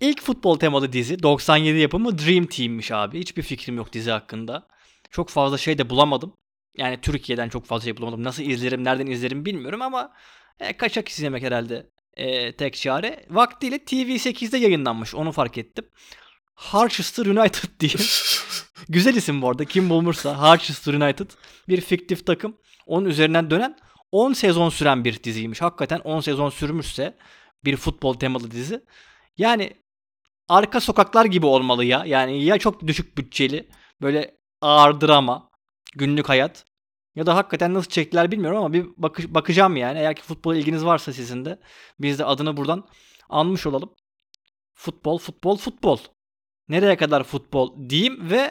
İlk 0.00 0.22
futbol 0.22 0.58
temalı 0.58 0.92
dizi 0.92 1.22
97 1.22 1.78
yapımı 1.78 2.18
Dream 2.18 2.46
Team'miş 2.46 2.92
abi. 2.92 3.18
Hiçbir 3.18 3.42
fikrim 3.42 3.76
yok 3.76 3.92
dizi 3.92 4.10
hakkında. 4.10 4.66
Çok 5.10 5.28
fazla 5.28 5.58
şey 5.58 5.78
de 5.78 5.90
bulamadım. 5.90 6.34
Yani 6.76 7.00
Türkiye'den 7.00 7.48
çok 7.48 7.66
fazla 7.66 7.84
şey 7.84 7.96
bulamadım. 7.96 8.24
Nasıl 8.24 8.42
izlerim, 8.42 8.84
nereden 8.84 9.06
izlerim 9.06 9.44
bilmiyorum 9.44 9.82
ama 9.82 10.12
e, 10.60 10.76
kaçak 10.76 11.08
izlemek 11.08 11.42
herhalde 11.42 11.86
e, 12.14 12.56
tek 12.56 12.74
çare. 12.74 13.26
Vaktiyle 13.30 13.76
TV8'de 13.76 14.58
yayınlanmış. 14.58 15.14
Onu 15.14 15.32
fark 15.32 15.58
ettim. 15.58 15.84
Harchester 16.54 17.26
United 17.26 17.68
diye. 17.80 17.92
Güzel 18.88 19.14
isim 19.14 19.42
bu 19.42 19.48
arada. 19.48 19.64
Kim 19.64 19.90
bulmuşsa 19.90 20.38
Harchester 20.38 20.94
United. 20.94 21.30
Bir 21.68 21.80
fiktif 21.80 22.26
takım. 22.26 22.56
Onun 22.86 23.06
üzerinden 23.06 23.50
dönen 23.50 23.76
10 24.12 24.32
sezon 24.32 24.68
süren 24.68 25.04
bir 25.04 25.22
diziymiş. 25.22 25.62
Hakikaten 25.62 25.98
10 25.98 26.20
sezon 26.20 26.50
sürmüşse 26.50 27.16
bir 27.64 27.76
futbol 27.76 28.14
temalı 28.14 28.50
dizi. 28.50 28.84
Yani 29.38 29.72
arka 30.48 30.80
sokaklar 30.80 31.24
gibi 31.24 31.46
olmalı 31.46 31.84
ya. 31.84 32.04
Yani 32.06 32.44
ya 32.44 32.58
çok 32.58 32.86
düşük 32.86 33.18
bütçeli 33.18 33.68
böyle 34.02 34.38
ağır 34.60 35.00
drama 35.00 35.50
günlük 35.96 36.28
hayat 36.28 36.64
ya 37.14 37.26
da 37.26 37.36
hakikaten 37.36 37.74
nasıl 37.74 37.90
çektiler 37.90 38.30
bilmiyorum 38.30 38.58
ama 38.58 38.72
bir 38.72 38.86
bakış, 38.96 39.28
bakacağım 39.28 39.76
yani. 39.76 39.98
Eğer 39.98 40.16
ki 40.16 40.22
futbol 40.22 40.54
ilginiz 40.54 40.84
varsa 40.84 41.12
sizin 41.12 41.44
de 41.44 41.60
biz 42.00 42.18
de 42.18 42.24
adını 42.24 42.56
buradan 42.56 42.88
anmış 43.28 43.66
olalım. 43.66 43.94
Futbol, 44.74 45.18
futbol, 45.18 45.56
futbol. 45.56 45.98
Nereye 46.68 46.96
kadar 46.96 47.22
futbol 47.22 47.90
diyeyim 47.90 48.30
ve 48.30 48.50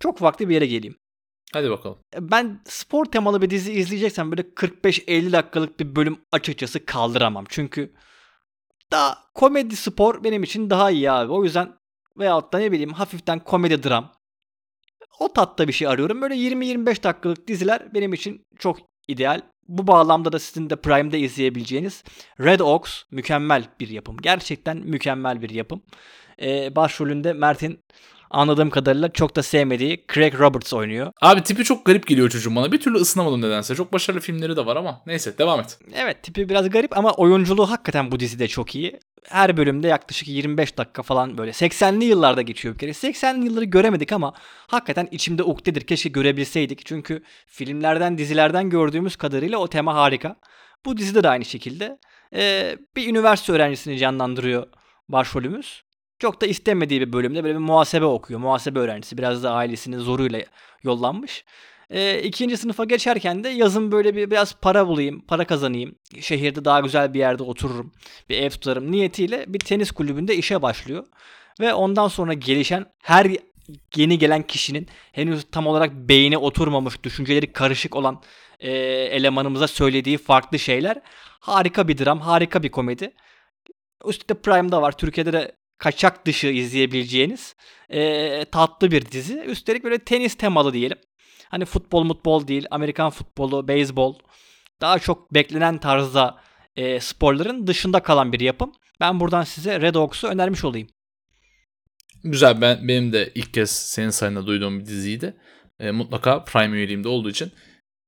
çok 0.00 0.22
vakti 0.22 0.48
bir 0.48 0.54
yere 0.54 0.66
geleyim. 0.66 0.96
Hadi 1.52 1.70
bakalım. 1.70 1.98
Ben 2.20 2.62
spor 2.64 3.04
temalı 3.04 3.42
bir 3.42 3.50
dizi 3.50 3.72
izleyeceksem 3.72 4.30
böyle 4.30 4.42
45-50 4.42 5.32
dakikalık 5.32 5.80
bir 5.80 5.96
bölüm 5.96 6.20
açıkçası 6.32 6.86
kaldıramam. 6.86 7.44
Çünkü 7.48 7.94
daha 8.92 9.18
komedi 9.34 9.76
spor 9.76 10.24
benim 10.24 10.42
için 10.42 10.70
daha 10.70 10.90
iyi 10.90 11.10
abi. 11.10 11.32
O 11.32 11.44
yüzden 11.44 11.72
veyahut 12.18 12.52
da 12.52 12.58
ne 12.58 12.72
bileyim 12.72 12.92
hafiften 12.92 13.38
komedi 13.38 13.82
dram. 13.82 14.12
O 15.20 15.32
tatta 15.32 15.68
bir 15.68 15.72
şey 15.72 15.88
arıyorum. 15.88 16.22
Böyle 16.22 16.34
20-25 16.34 17.02
dakikalık 17.02 17.48
diziler 17.48 17.94
benim 17.94 18.12
için 18.12 18.46
çok 18.58 18.78
ideal. 19.08 19.40
Bu 19.68 19.86
bağlamda 19.86 20.32
da 20.32 20.38
sizin 20.38 20.70
de 20.70 20.76
Prime'de 20.76 21.18
izleyebileceğiniz 21.18 22.04
Red 22.40 22.60
Oaks 22.60 23.02
mükemmel 23.10 23.64
bir 23.80 23.88
yapım. 23.88 24.16
Gerçekten 24.22 24.76
mükemmel 24.76 25.42
bir 25.42 25.50
yapım. 25.50 25.82
e, 26.42 26.76
başrolünde 26.76 27.32
Mert'in 27.32 27.80
anladığım 28.30 28.70
kadarıyla 28.70 29.12
çok 29.12 29.36
da 29.36 29.42
sevmediği 29.42 30.04
Craig 30.14 30.40
Roberts 30.40 30.72
oynuyor. 30.72 31.12
Abi 31.20 31.42
tipi 31.42 31.64
çok 31.64 31.84
garip 31.86 32.06
geliyor 32.06 32.30
çocuğum 32.30 32.56
bana. 32.56 32.72
Bir 32.72 32.80
türlü 32.80 32.98
ısınamadım 32.98 33.42
nedense. 33.42 33.74
Çok 33.74 33.92
başarılı 33.92 34.20
filmleri 34.20 34.56
de 34.56 34.66
var 34.66 34.76
ama 34.76 35.02
neyse 35.06 35.38
devam 35.38 35.60
et. 35.60 35.78
Evet 35.94 36.22
tipi 36.22 36.48
biraz 36.48 36.70
garip 36.70 36.98
ama 36.98 37.12
oyunculuğu 37.12 37.70
hakikaten 37.70 38.12
bu 38.12 38.20
dizide 38.20 38.48
çok 38.48 38.74
iyi. 38.74 39.00
Her 39.28 39.56
bölümde 39.56 39.88
yaklaşık 39.88 40.28
25 40.28 40.78
dakika 40.78 41.02
falan 41.02 41.38
böyle 41.38 41.50
80'li 41.50 42.04
yıllarda 42.04 42.42
geçiyor 42.42 42.74
bir 42.74 42.78
kere. 42.78 42.90
80'li 42.90 43.44
yılları 43.44 43.64
göremedik 43.64 44.12
ama 44.12 44.32
hakikaten 44.66 45.08
içimde 45.10 45.42
ukdedir. 45.42 45.80
Keşke 45.80 46.08
görebilseydik. 46.08 46.86
Çünkü 46.86 47.22
filmlerden 47.46 48.18
dizilerden 48.18 48.70
gördüğümüz 48.70 49.16
kadarıyla 49.16 49.58
o 49.58 49.68
tema 49.68 49.94
harika. 49.94 50.36
Bu 50.86 50.96
dizide 50.96 51.22
de 51.22 51.28
aynı 51.28 51.44
şekilde. 51.44 51.98
Ee, 52.34 52.76
bir 52.96 53.08
üniversite 53.08 53.52
öğrencisini 53.52 53.98
canlandırıyor 53.98 54.66
başrolümüz. 55.08 55.82
Çok 56.18 56.40
da 56.40 56.46
istemediği 56.46 57.00
bir 57.00 57.12
bölümde 57.12 57.44
böyle 57.44 57.54
bir 57.54 57.60
muhasebe 57.60 58.04
okuyor. 58.04 58.40
Muhasebe 58.40 58.78
öğrencisi. 58.78 59.18
Biraz 59.18 59.42
da 59.42 59.52
ailesinin 59.52 59.98
zoruyla 59.98 60.40
yollanmış. 60.82 61.44
E, 61.90 62.22
ikinci 62.22 62.56
sınıfa 62.56 62.84
geçerken 62.84 63.44
de 63.44 63.48
yazın 63.48 63.92
böyle 63.92 64.16
bir 64.16 64.30
biraz 64.30 64.54
para 64.54 64.88
bulayım, 64.88 65.20
para 65.20 65.44
kazanayım. 65.44 65.94
Şehirde 66.20 66.64
daha 66.64 66.80
güzel 66.80 67.14
bir 67.14 67.18
yerde 67.18 67.42
otururum, 67.42 67.92
bir 68.28 68.38
ev 68.38 68.50
tutarım 68.50 68.92
niyetiyle 68.92 69.44
bir 69.48 69.58
tenis 69.58 69.90
kulübünde 69.90 70.36
işe 70.36 70.62
başlıyor. 70.62 71.06
Ve 71.60 71.74
ondan 71.74 72.08
sonra 72.08 72.32
gelişen 72.32 72.86
her 73.02 73.26
yeni 73.96 74.18
gelen 74.18 74.42
kişinin 74.42 74.88
henüz 75.12 75.44
tam 75.52 75.66
olarak 75.66 75.92
beyni 75.92 76.38
oturmamış, 76.38 77.02
düşünceleri 77.02 77.52
karışık 77.52 77.96
olan 77.96 78.22
e, 78.60 78.70
elemanımıza 79.12 79.68
söylediği 79.68 80.18
farklı 80.18 80.58
şeyler. 80.58 81.00
Harika 81.40 81.88
bir 81.88 81.98
dram, 81.98 82.20
harika 82.20 82.62
bir 82.62 82.68
komedi. 82.68 83.14
Üstte 84.06 84.34
Prime'da 84.34 84.82
var. 84.82 84.98
Türkiye'de 84.98 85.32
de 85.32 85.52
kaçak 85.78 86.26
dışı 86.26 86.46
izleyebileceğiniz 86.46 87.56
e, 87.90 88.44
tatlı 88.44 88.90
bir 88.90 89.06
dizi. 89.10 89.38
Üstelik 89.40 89.84
böyle 89.84 89.98
tenis 89.98 90.34
temalı 90.34 90.72
diyelim. 90.72 90.98
Hani 91.48 91.64
futbol 91.64 92.04
mutbol 92.04 92.48
değil, 92.48 92.66
Amerikan 92.70 93.10
futbolu, 93.10 93.68
beyzbol. 93.68 94.14
Daha 94.80 94.98
çok 94.98 95.34
beklenen 95.34 95.78
tarzda 95.78 96.40
e, 96.76 97.00
sporların 97.00 97.66
dışında 97.66 98.00
kalan 98.00 98.32
bir 98.32 98.40
yapım. 98.40 98.72
Ben 99.00 99.20
buradan 99.20 99.42
size 99.44 99.80
Red 99.80 99.94
Hawks'u 99.94 100.28
önermiş 100.28 100.64
olayım. 100.64 100.88
Güzel 102.24 102.60
ben 102.60 102.88
benim 102.88 103.12
de 103.12 103.32
ilk 103.34 103.54
kez 103.54 103.70
senin 103.70 104.10
sayında 104.10 104.46
duyduğum 104.46 104.80
bir 104.80 104.86
diziydi. 104.86 105.36
E, 105.80 105.90
mutlaka 105.90 106.44
Prime 106.44 106.76
üyeliğimde 106.76 107.08
olduğu 107.08 107.30
için 107.30 107.52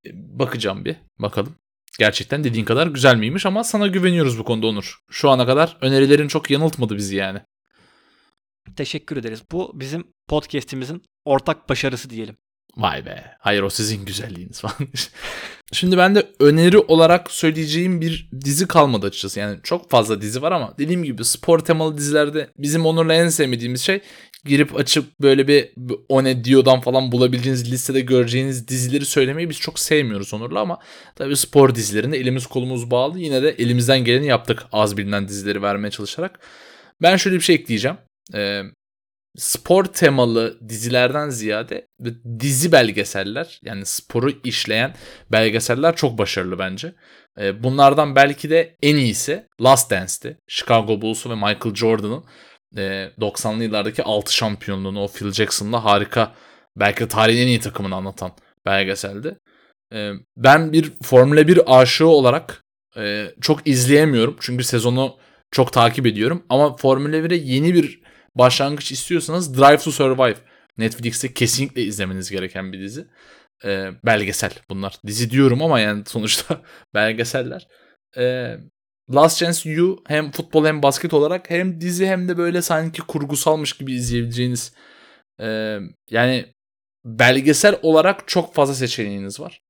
e, 0.07 0.11
bakacağım 0.15 0.85
bir 0.85 0.97
bakalım. 1.19 1.55
Gerçekten 1.99 2.45
dediğin 2.45 2.65
kadar 2.65 2.87
güzel 2.87 3.17
miymiş 3.17 3.47
ama 3.47 3.65
sana 3.65 3.87
güveniyoruz 3.87 4.39
bu 4.39 4.45
konuda 4.45 4.67
Onur. 4.67 4.99
Şu 5.11 5.31
ana 5.31 5.47
kadar 5.47 5.77
önerilerin 5.81 6.29
çok 6.29 6.51
yanıltmadı 6.51 6.97
bizi 6.97 7.17
yani. 7.17 7.41
Teşekkür 8.77 9.17
ederiz. 9.17 9.43
Bu 9.53 9.73
bizim 9.75 10.05
podcast'imizin 10.29 11.03
ortak 11.25 11.69
başarısı 11.69 12.11
diyelim. 12.11 12.37
Vay 12.77 13.07
be. 13.07 13.25
Hayır 13.39 13.63
o 13.63 13.71
sizin 13.71 14.05
güzelliğiniz 14.05 14.61
falan. 14.61 14.75
Şimdi 15.73 15.99
ben 15.99 16.15
de 16.15 16.27
öneri 16.41 16.79
olarak 16.79 17.31
söyleyeceğim 17.31 18.01
bir 18.01 18.31
dizi 18.45 18.69
kalmadı 18.69 19.07
açıkçası. 19.07 19.41
Yani 19.41 19.59
çok 19.63 19.91
fazla 19.91 20.21
dizi 20.21 20.43
var 20.43 20.53
ama 20.53 20.75
dediğim 20.79 21.05
gibi 21.05 21.25
spor 21.25 21.59
temalı 21.59 21.99
dizilerde 21.99 22.51
bizim 22.59 22.87
Onur'la 22.87 23.15
en 23.15 23.29
sevmediğimiz 23.29 23.81
şey 23.83 24.01
girip 24.45 24.77
açıp 24.77 25.21
böyle 25.21 25.49
bir 25.49 25.71
o 26.09 26.25
ne 26.25 26.45
diyordan 26.45 26.81
falan 26.81 27.13
bulabileceğiniz 27.13 27.73
listede 27.73 28.01
göreceğiniz 28.01 28.69
dizileri 28.69 29.05
söylemeyi 29.05 29.51
biz 29.51 29.61
çok 29.61 29.79
sevmiyoruz 29.79 30.35
Onur'la 30.35 30.61
ama 30.61 30.79
tabii 31.17 31.37
spor 31.37 31.75
dizilerinde 31.75 32.17
elimiz 32.19 32.47
kolumuz 32.47 32.91
bağlı. 32.91 33.19
Yine 33.19 33.43
de 33.43 33.51
elimizden 33.51 34.05
geleni 34.05 34.27
yaptık 34.27 34.63
az 34.73 34.97
bilinen 34.97 35.29
dizileri 35.29 35.63
vermeye 35.63 35.91
çalışarak. 35.91 36.41
Ben 37.03 37.17
şöyle 37.17 37.37
bir 37.37 37.43
şey 37.43 37.57
ekleyeceğim. 37.57 37.97
Ee, 38.35 38.63
spor 39.37 39.85
temalı 39.85 40.69
dizilerden 40.69 41.31
ziyade 41.31 41.87
dizi 42.41 42.73
belgeseller 42.73 43.61
yani 43.65 43.87
sporu 43.87 44.31
işleyen 44.45 44.95
belgeseller 45.33 45.97
çok 45.97 46.19
başarılı 46.19 46.59
bence. 46.59 46.95
Ee, 47.41 47.63
bunlardan 47.63 48.17
belki 48.17 48.51
de 48.51 48.77
en 48.83 48.97
iyisi 48.97 49.47
Last 49.63 49.91
Dance'ti. 49.91 50.39
Chicago 50.49 51.01
Bulls'u 51.01 51.31
ve 51.31 51.35
Michael 51.35 51.75
Jordan'ın 51.75 52.25
90'lı 53.21 53.63
e, 53.63 53.65
yıllardaki 53.65 54.03
6 54.03 54.35
şampiyonluğunu 54.35 55.03
o 55.03 55.09
Phil 55.09 55.33
Jackson'la 55.33 55.85
harika 55.85 56.35
belki 56.77 57.01
de 57.01 57.09
tarihin 57.09 57.43
en 57.43 57.47
iyi 57.47 57.61
takımını 57.61 57.95
anlatan 57.95 58.33
belgeseldi. 58.67 59.39
Ee, 59.93 60.13
ben 60.37 60.73
bir 60.73 60.93
Formula 61.03 61.49
1 61.49 61.81
aşığı 61.81 62.09
olarak 62.09 62.65
e, 62.97 63.27
çok 63.41 63.67
izleyemiyorum 63.67 64.37
çünkü 64.41 64.65
sezonu 64.65 65.17
çok 65.51 65.73
takip 65.73 66.07
ediyorum 66.07 66.43
ama 66.49 66.77
Formula 66.77 67.17
1'e 67.17 67.37
yeni 67.37 67.75
bir 67.75 68.01
başlangıç 68.35 68.93
istiyorsanız 68.93 69.59
Drive 69.59 69.79
to 69.79 69.91
Survive 69.91 70.37
Netflix'te 70.79 71.35
kesinlikle 71.35 71.83
izlemeniz 71.83 72.31
gereken 72.31 72.73
bir 72.73 72.81
dizi. 72.81 73.07
Ee, 73.65 73.91
belgesel 74.05 74.53
bunlar. 74.71 74.95
Dizi 75.07 75.31
diyorum 75.31 75.63
ama 75.63 75.81
yani 75.81 76.03
sonuçta 76.07 76.63
belgeseller. 76.95 77.69
Ee, 78.17 78.57
Last 79.15 79.39
Chance 79.39 79.71
You 79.71 80.03
hem 80.07 80.31
futbol 80.31 80.67
hem 80.67 80.83
basket 80.83 81.15
olarak 81.15 81.51
hem 81.51 81.81
dizi 81.81 82.07
hem 82.07 82.29
de 82.29 82.39
böyle 82.39 82.63
sanki 82.63 83.03
kurgusalmış 83.03 83.73
gibi 83.73 83.93
izleyebileceğiniz 83.93 84.73
e, 85.41 85.79
yani 86.11 86.47
belgesel 87.05 87.79
olarak 87.83 88.29
çok 88.29 88.55
fazla 88.55 88.75
seçeneğiniz 88.75 89.41
var. 89.41 89.61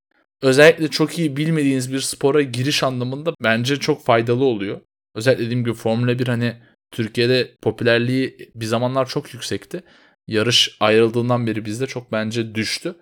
Özellikle 0.43 0.89
çok 0.89 1.19
iyi 1.19 1.37
bilmediğiniz 1.37 1.93
bir 1.93 2.01
spora 2.01 2.43
giriş 2.43 2.83
anlamında 2.83 3.35
bence 3.45 3.77
çok 3.77 4.05
faydalı 4.05 4.45
oluyor. 4.45 4.81
Özellikle 5.15 5.45
dediğim 5.45 5.65
gibi 5.65 5.75
Formula 5.75 6.19
1 6.19 6.29
hani 6.29 6.57
Türkiye'de 6.91 7.57
popülerliği 7.63 8.51
bir 8.55 8.67
zamanlar 8.67 9.09
çok 9.09 9.35
yüksekti. 9.35 9.83
Yarış 10.27 10.77
ayrıldığından 10.81 11.47
beri 11.47 11.65
bizde 11.65 11.87
çok 11.87 12.13
bence 12.13 12.55
düştü. 12.55 12.95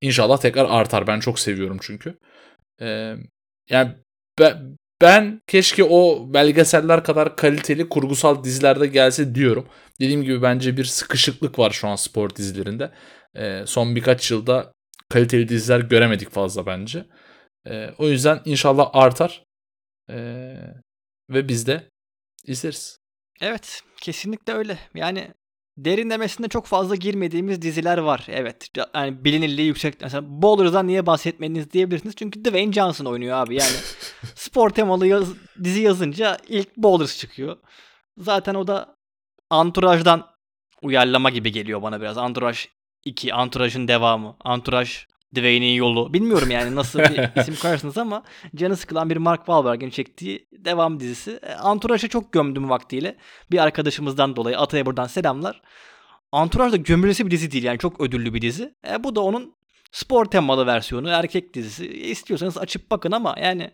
İnşallah 0.00 0.38
tekrar 0.38 0.64
artar. 0.70 1.06
Ben 1.06 1.20
çok 1.20 1.38
seviyorum 1.38 1.78
çünkü. 1.82 2.18
Ee, 2.80 3.14
yani 3.70 3.92
ben, 4.38 4.76
ben 5.02 5.40
keşke 5.46 5.84
o 5.84 6.28
belgeseller 6.34 7.04
kadar 7.04 7.36
kaliteli 7.36 7.88
kurgusal 7.88 8.44
dizilerde 8.44 8.86
gelse 8.86 9.34
diyorum. 9.34 9.68
Dediğim 10.00 10.22
gibi 10.22 10.42
bence 10.42 10.76
bir 10.76 10.84
sıkışıklık 10.84 11.58
var 11.58 11.70
şu 11.70 11.88
an 11.88 11.96
spor 11.96 12.36
dizilerinde. 12.36 12.92
Ee, 13.36 13.62
son 13.66 13.96
birkaç 13.96 14.30
yılda 14.30 14.72
kaliteli 15.08 15.48
diziler 15.48 15.80
göremedik 15.80 16.30
fazla 16.30 16.66
bence. 16.66 17.06
Ee, 17.66 17.90
o 17.98 18.08
yüzden 18.08 18.40
inşallah 18.44 18.90
artar. 18.92 19.44
Ee, 20.10 20.56
ve 21.30 21.48
biz 21.48 21.66
de 21.66 21.88
izleriz. 22.46 23.01
Evet, 23.42 23.82
kesinlikle 24.00 24.52
öyle. 24.52 24.78
Yani 24.94 25.34
derinlemesine 25.76 26.48
çok 26.48 26.66
fazla 26.66 26.94
girmediğimiz 26.94 27.62
diziler 27.62 27.98
var. 27.98 28.26
Evet. 28.28 28.68
Yani 28.94 29.24
bilinirliği 29.24 29.66
yüksek. 29.66 30.00
Mesela 30.00 30.22
Bowler'dan 30.42 30.86
niye 30.86 31.06
bahsetmediniz 31.06 31.72
diyebilirsiniz. 31.72 32.14
Çünkü 32.16 32.44
Dwayne 32.44 32.72
Johnson 32.72 33.04
oynuyor 33.04 33.36
abi. 33.36 33.54
Yani 33.54 33.72
spor 34.34 34.70
temalı 34.70 35.06
yaz, 35.06 35.28
dizi 35.64 35.80
yazınca 35.80 36.36
ilk 36.48 36.76
Bowlers 36.76 37.18
çıkıyor. 37.18 37.56
Zaten 38.18 38.54
o 38.54 38.66
da 38.66 38.96
Anturaj'dan 39.50 40.26
uyarlama 40.82 41.30
gibi 41.30 41.52
geliyor 41.52 41.82
bana 41.82 42.00
biraz. 42.00 42.18
Anturaj 42.18 42.66
2, 43.04 43.34
Anturaj'ın 43.34 43.88
devamı. 43.88 44.36
Anturaj 44.40 45.06
Dwayne'in 45.34 45.74
yolu. 45.74 46.12
Bilmiyorum 46.14 46.50
yani 46.50 46.74
nasıl 46.74 46.98
bir 46.98 47.40
isim 47.40 47.56
koyarsınız 47.62 47.98
ama 47.98 48.22
canı 48.54 48.76
sıkılan 48.76 49.10
bir 49.10 49.16
Mark 49.16 49.40
Wahlberg'in 49.40 49.90
çektiği 49.90 50.48
devam 50.52 51.00
dizisi. 51.00 51.40
Anturage'a 51.58 52.08
çok 52.08 52.32
gömdüm 52.32 52.70
vaktiyle. 52.70 53.16
Bir 53.50 53.58
arkadaşımızdan 53.58 54.36
dolayı 54.36 54.58
Atay'a 54.58 54.86
buradan 54.86 55.06
selamlar. 55.06 55.62
Entourage 56.34 56.72
da 56.72 56.76
gömülesi 56.76 57.26
bir 57.26 57.30
dizi 57.30 57.50
değil 57.50 57.64
yani 57.64 57.78
çok 57.78 58.00
ödüllü 58.00 58.34
bir 58.34 58.42
dizi. 58.42 58.74
E, 58.90 59.04
bu 59.04 59.16
da 59.16 59.20
onun 59.20 59.54
spor 59.92 60.24
temalı 60.24 60.66
versiyonu 60.66 61.08
erkek 61.08 61.54
dizisi. 61.54 61.84
E, 61.84 61.88
istiyorsanız 61.88 62.58
açıp 62.58 62.90
bakın 62.90 63.12
ama 63.12 63.36
yani 63.42 63.70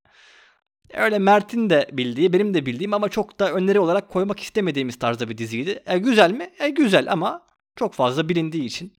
öyle 0.95 1.19
Mert'in 1.19 1.71
de 1.71 1.89
bildiği 1.93 2.33
benim 2.33 2.55
de 2.55 2.67
bildiğim 2.67 2.95
ama 2.95 3.09
çok 3.09 3.41
da 3.41 3.53
öneri 3.53 3.81
olarak 3.81 4.09
koymak 4.09 4.41
istemediğimiz 4.41 4.99
tarzda 4.99 5.29
bir 5.29 5.39
diziydi. 5.39 5.83
E, 5.87 5.99
güzel 5.99 6.31
mi? 6.31 6.51
E, 6.59 6.69
güzel 6.69 7.13
ama 7.13 7.47
çok 7.77 7.95
fazla 7.95 8.29
bilindiği 8.29 8.65
için 8.65 8.93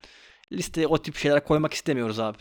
listeye 0.52 0.88
o 0.88 0.98
tip 0.98 1.16
şeyler 1.16 1.44
koymak 1.44 1.74
istemiyoruz 1.74 2.20
abi. 2.20 2.38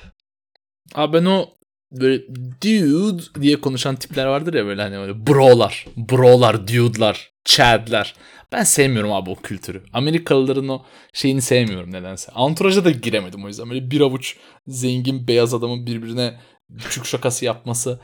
Abi 0.95 1.13
ben 1.13 1.25
o 1.25 1.49
böyle 1.93 2.23
dude 2.63 3.43
diye 3.43 3.61
konuşan 3.61 3.97
tipler 3.97 4.27
vardır 4.27 4.55
ya 4.55 4.67
böyle 4.67 4.83
hani 4.83 4.97
böyle 4.97 5.27
brolar, 5.27 5.87
brolar, 5.97 6.69
dude'lar, 6.69 7.31
chad'ler. 7.45 8.15
Ben 8.53 8.63
sevmiyorum 8.63 9.13
abi 9.13 9.31
o 9.31 9.37
kültürü. 9.37 9.83
Amerikalıların 9.93 10.69
o 10.69 10.85
şeyini 11.13 11.43
sevmiyorum 11.43 11.93
nedense. 11.93 12.33
Anturaja 12.33 12.85
da 12.85 12.91
giremedim 12.91 13.45
o 13.45 13.49
yüzden. 13.49 13.71
Böyle 13.71 13.91
bir 13.91 14.01
avuç 14.01 14.37
zengin 14.67 15.29
beyaz 15.29 15.55
adamın 15.55 15.87
birbirine 15.87 16.41
küçük 16.79 17.05
şakası 17.05 17.45
yapması. 17.45 18.01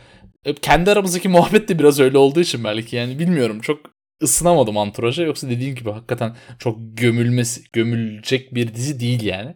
Kendi 0.62 0.90
aramızdaki 0.90 1.28
muhabbet 1.28 1.68
de 1.68 1.78
biraz 1.78 2.00
öyle 2.00 2.18
olduğu 2.18 2.40
için 2.40 2.64
belki 2.64 2.96
yani 2.96 3.18
bilmiyorum. 3.18 3.60
Çok 3.60 3.80
ısınamadım 4.22 4.78
anturaja. 4.78 5.22
Yoksa 5.22 5.50
dediğim 5.50 5.74
gibi 5.74 5.90
hakikaten 5.90 6.36
çok 6.58 6.78
gömülmesi, 6.80 7.62
gömülecek 7.72 8.54
bir 8.54 8.74
dizi 8.74 9.00
değil 9.00 9.22
yani. 9.22 9.54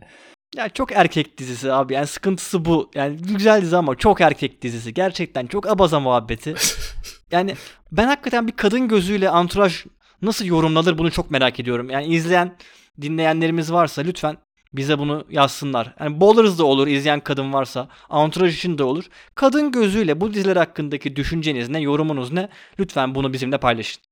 Ya 0.57 0.69
çok 0.69 0.93
erkek 0.93 1.39
dizisi 1.39 1.73
abi. 1.73 1.95
Yani 1.95 2.07
sıkıntısı 2.07 2.65
bu. 2.65 2.91
Yani 2.95 3.17
güzel 3.17 3.63
dizi 3.63 3.77
ama 3.77 3.95
çok 3.95 4.21
erkek 4.21 4.63
dizisi. 4.63 4.95
Gerçekten 4.95 5.47
çok 5.47 5.67
abaza 5.67 6.01
muhabbeti. 6.01 6.55
yani 7.31 7.55
ben 7.93 8.07
hakikaten 8.07 8.47
bir 8.47 8.53
kadın 8.53 8.89
gözüyle 8.89 9.31
Anturaj 9.31 9.85
nasıl 10.23 10.45
yorumlanır 10.45 10.99
bunu 10.99 11.11
çok 11.11 11.31
merak 11.31 11.61
ediyorum. 11.61 11.91
Yani 11.91 12.07
izleyen 12.07 12.57
dinleyenlerimiz 13.01 13.73
varsa 13.73 14.03
lütfen 14.03 14.37
bize 14.73 14.99
bunu 14.99 15.27
yazsınlar. 15.31 15.95
Yani 16.01 16.21
Bowlers 16.21 16.59
da 16.59 16.65
olur 16.65 16.87
izleyen 16.87 17.21
kadın 17.21 17.53
varsa. 17.53 17.89
Entourage 18.11 18.53
için 18.53 18.79
de 18.79 18.85
olur. 18.85 19.05
Kadın 19.35 19.73
gözüyle 19.73 20.21
bu 20.21 20.35
diziler 20.35 20.57
hakkındaki 20.57 21.17
düşünceniz 21.17 21.69
ne, 21.69 21.81
yorumunuz 21.81 22.33
ne? 22.33 22.49
Lütfen 22.81 23.15
bunu 23.15 23.33
bizimle 23.33 23.59
paylaşın. 23.59 24.03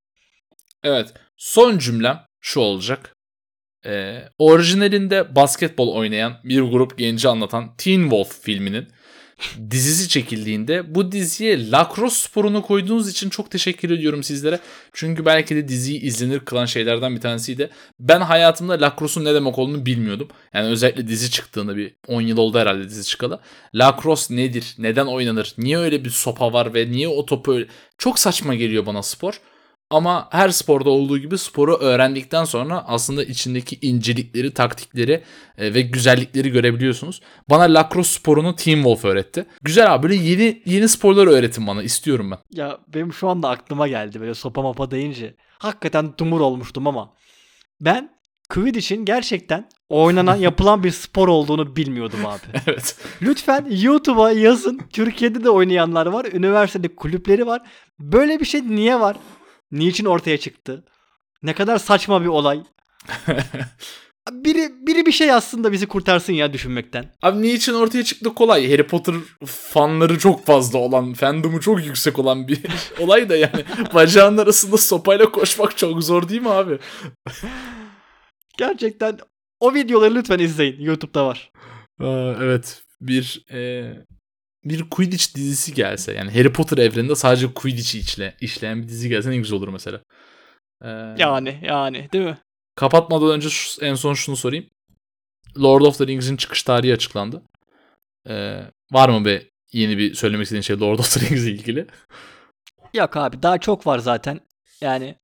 Evet. 0.84 1.14
Son 1.36 1.78
cümlem 1.78 2.20
şu 2.40 2.60
olacak. 2.60 3.15
Ee, 3.86 4.22
orijinalinde 4.38 5.36
basketbol 5.36 5.94
oynayan 5.94 6.36
bir 6.44 6.60
grup 6.60 6.98
genci 6.98 7.28
anlatan 7.28 7.74
Teen 7.76 8.00
Wolf 8.00 8.40
filminin 8.42 8.88
dizisi 9.70 10.08
çekildiğinde 10.08 10.94
bu 10.94 11.12
diziye 11.12 11.70
lacrosse 11.70 12.28
sporunu 12.28 12.62
koyduğunuz 12.62 13.08
için 13.10 13.30
çok 13.30 13.50
teşekkür 13.50 13.90
ediyorum 13.90 14.22
sizlere. 14.22 14.60
Çünkü 14.92 15.24
belki 15.24 15.56
de 15.56 15.68
diziyi 15.68 16.00
izlenir 16.00 16.40
kılan 16.40 16.64
şeylerden 16.64 17.16
bir 17.16 17.20
tanesiydi. 17.20 17.70
Ben 18.00 18.20
hayatımda 18.20 18.72
lacrosse'un 18.72 19.24
ne 19.24 19.34
demek 19.34 19.58
olduğunu 19.58 19.86
bilmiyordum. 19.86 20.28
Yani 20.54 20.68
özellikle 20.68 21.08
dizi 21.08 21.30
çıktığında 21.30 21.76
bir 21.76 21.96
10 22.08 22.20
yıl 22.20 22.38
oldu 22.38 22.58
herhalde 22.58 22.84
dizi 22.84 23.04
çıkalı. 23.04 23.40
Lacrosse 23.74 24.36
nedir? 24.36 24.74
Neden 24.78 25.06
oynanır? 25.06 25.54
Niye 25.58 25.78
öyle 25.78 26.04
bir 26.04 26.10
sopa 26.10 26.52
var 26.52 26.74
ve 26.74 26.90
niye 26.90 27.08
o 27.08 27.26
topu 27.26 27.54
öyle... 27.54 27.66
Çok 27.98 28.18
saçma 28.18 28.54
geliyor 28.54 28.86
bana 28.86 29.02
spor. 29.02 29.40
Ama 29.90 30.28
her 30.30 30.48
sporda 30.48 30.90
olduğu 30.90 31.18
gibi 31.18 31.38
sporu 31.38 31.76
öğrendikten 31.76 32.44
sonra 32.44 32.84
aslında 32.86 33.24
içindeki 33.24 33.78
incelikleri, 33.82 34.54
taktikleri 34.54 35.22
e, 35.58 35.74
ve 35.74 35.80
güzellikleri 35.80 36.50
görebiliyorsunuz. 36.50 37.20
Bana 37.50 37.62
lacrosse 37.62 38.18
sporunu 38.18 38.56
Team 38.56 38.76
Wolf 38.76 39.04
öğretti. 39.04 39.46
Güzel 39.62 39.94
abi 39.94 40.02
böyle 40.02 40.14
yeni 40.14 40.62
yeni 40.66 40.88
sporları 40.88 41.30
öğretin 41.30 41.66
bana 41.66 41.82
istiyorum 41.82 42.30
ben. 42.30 42.38
Ya 42.50 42.78
benim 42.94 43.12
şu 43.12 43.28
anda 43.28 43.48
aklıma 43.48 43.88
geldi 43.88 44.20
böyle 44.20 44.34
sopa 44.34 44.62
mapa 44.62 44.90
deyince. 44.90 45.34
Hakikaten 45.58 46.14
dumur 46.18 46.40
olmuştum 46.40 46.86
ama 46.86 47.12
ben 47.80 48.16
Quidditch'in 48.48 49.04
gerçekten 49.04 49.68
oynanan 49.88 50.36
yapılan 50.46 50.84
bir 50.84 50.90
spor 50.90 51.28
olduğunu 51.28 51.76
bilmiyordum 51.76 52.26
abi. 52.26 52.40
evet. 52.66 52.96
Lütfen 53.22 53.66
YouTube'a 53.70 54.32
yazın. 54.32 54.80
Türkiye'de 54.92 55.44
de 55.44 55.50
oynayanlar 55.50 56.06
var. 56.06 56.26
Üniversitede 56.32 56.96
kulüpleri 56.96 57.46
var. 57.46 57.62
Böyle 57.98 58.40
bir 58.40 58.44
şey 58.44 58.68
niye 58.68 59.00
var? 59.00 59.16
Niçin 59.70 60.04
ortaya 60.04 60.38
çıktı? 60.38 60.84
Ne 61.42 61.54
kadar 61.54 61.78
saçma 61.78 62.22
bir 62.22 62.26
olay. 62.26 62.62
biri 64.30 64.86
biri 64.86 65.06
bir 65.06 65.12
şey 65.12 65.32
aslında 65.32 65.72
bizi 65.72 65.86
kurtarsın 65.86 66.32
ya 66.32 66.52
düşünmekten. 66.52 67.14
Abi 67.22 67.42
niçin 67.42 67.74
ortaya 67.74 68.04
çıktı 68.04 68.34
kolay. 68.34 68.70
Harry 68.70 68.86
Potter 68.86 69.14
fanları 69.44 70.18
çok 70.18 70.46
fazla 70.46 70.78
olan, 70.78 71.12
fandomu 71.14 71.60
çok 71.60 71.86
yüksek 71.86 72.18
olan 72.18 72.48
bir 72.48 72.60
olay 73.00 73.28
da 73.28 73.36
yani. 73.36 73.64
Bacağın 73.94 74.38
arasında 74.38 74.76
sopayla 74.76 75.30
koşmak 75.30 75.76
çok 75.76 76.04
zor 76.04 76.28
değil 76.28 76.42
mi 76.42 76.50
abi? 76.50 76.78
Gerçekten 78.58 79.18
o 79.60 79.74
videoları 79.74 80.14
lütfen 80.14 80.38
izleyin. 80.38 80.80
YouTube'da 80.80 81.26
var. 81.26 81.50
Aa, 82.00 82.34
evet. 82.42 82.82
Bir 83.00 83.44
e, 83.52 83.92
bir 84.70 84.90
Quidditch 84.90 85.34
dizisi 85.34 85.74
gelse 85.74 86.12
yani 86.12 86.30
Harry 86.30 86.52
Potter 86.52 86.78
evreninde 86.78 87.14
sadece 87.14 87.54
Quidditch'i 87.54 87.98
işle, 87.98 88.36
işleyen 88.40 88.82
bir 88.82 88.88
dizi 88.88 89.08
gelse 89.08 89.30
ne 89.30 89.36
güzel 89.36 89.56
olur 89.56 89.68
mesela. 89.68 90.00
Ee, 90.84 90.88
Yani 91.18 91.60
yani 91.62 92.08
değil 92.12 92.24
mi? 92.24 92.38
Kapatmadan 92.76 93.30
önce 93.30 93.48
şu, 93.48 93.84
en 93.84 93.94
son 93.94 94.14
şunu 94.14 94.36
sorayım. 94.36 94.66
Lord 95.62 95.82
of 95.82 95.98
the 95.98 96.06
Rings'in 96.06 96.36
çıkış 96.36 96.62
tarihi 96.62 96.94
açıklandı. 96.94 97.42
Ee, 98.28 98.62
var 98.92 99.08
mı 99.08 99.24
be 99.24 99.42
yeni 99.72 99.98
bir 99.98 100.14
söylemek 100.14 100.44
istediğin 100.44 100.62
şey 100.62 100.80
Lord 100.80 100.98
of 100.98 101.14
the 101.14 101.20
Rings'le 101.20 101.46
ilgili? 101.46 101.86
Yok 102.94 103.16
abi 103.16 103.42
daha 103.42 103.58
çok 103.58 103.86
var 103.86 103.98
zaten. 103.98 104.40
Yani 104.80 105.16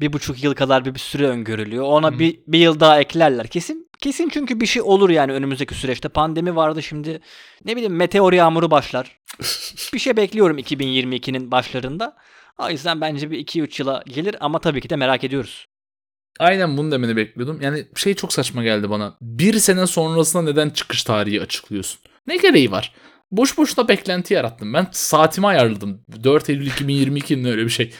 bir 0.00 0.12
buçuk 0.12 0.44
yıl 0.44 0.54
kadar 0.54 0.84
bir, 0.84 0.94
bir 0.94 1.00
süre 1.00 1.26
öngörülüyor. 1.26 1.84
Ona 1.84 2.14
Hı. 2.14 2.18
bir, 2.18 2.40
bir 2.46 2.58
yıl 2.58 2.80
daha 2.80 3.00
eklerler. 3.00 3.46
Kesin 3.46 3.87
kesin 3.98 4.28
çünkü 4.28 4.60
bir 4.60 4.66
şey 4.66 4.82
olur 4.82 5.10
yani 5.10 5.32
önümüzdeki 5.32 5.74
süreçte. 5.74 6.08
Pandemi 6.08 6.56
vardı 6.56 6.82
şimdi. 6.82 7.20
Ne 7.64 7.76
bileyim 7.76 7.96
meteor 7.96 8.32
yağmuru 8.32 8.70
başlar. 8.70 9.18
bir 9.94 9.98
şey 9.98 10.16
bekliyorum 10.16 10.58
2022'nin 10.58 11.50
başlarında. 11.50 12.16
O 12.58 12.70
yüzden 12.70 13.00
bence 13.00 13.30
bir 13.30 13.46
2-3 13.46 13.82
yıla 13.82 14.02
gelir 14.06 14.36
ama 14.40 14.58
tabii 14.58 14.80
ki 14.80 14.90
de 14.90 14.96
merak 14.96 15.24
ediyoruz. 15.24 15.66
Aynen 16.38 16.76
bunu 16.76 16.90
demeni 16.90 17.16
bekliyordum. 17.16 17.60
Yani 17.60 17.86
şey 17.96 18.14
çok 18.14 18.32
saçma 18.32 18.62
geldi 18.62 18.90
bana. 18.90 19.16
Bir 19.20 19.58
sene 19.58 19.86
sonrasında 19.86 20.42
neden 20.42 20.70
çıkış 20.70 21.04
tarihi 21.04 21.42
açıklıyorsun? 21.42 22.00
Ne 22.26 22.36
gereği 22.36 22.70
var? 22.70 22.94
Boş 23.30 23.58
boşuna 23.58 23.88
beklenti 23.88 24.34
yarattım. 24.34 24.74
Ben 24.74 24.86
saatimi 24.92 25.46
ayarladım. 25.46 26.04
4 26.24 26.50
Eylül 26.50 26.70
2022'nin 26.70 27.44
öyle 27.44 27.64
bir 27.64 27.70
şey. 27.70 27.92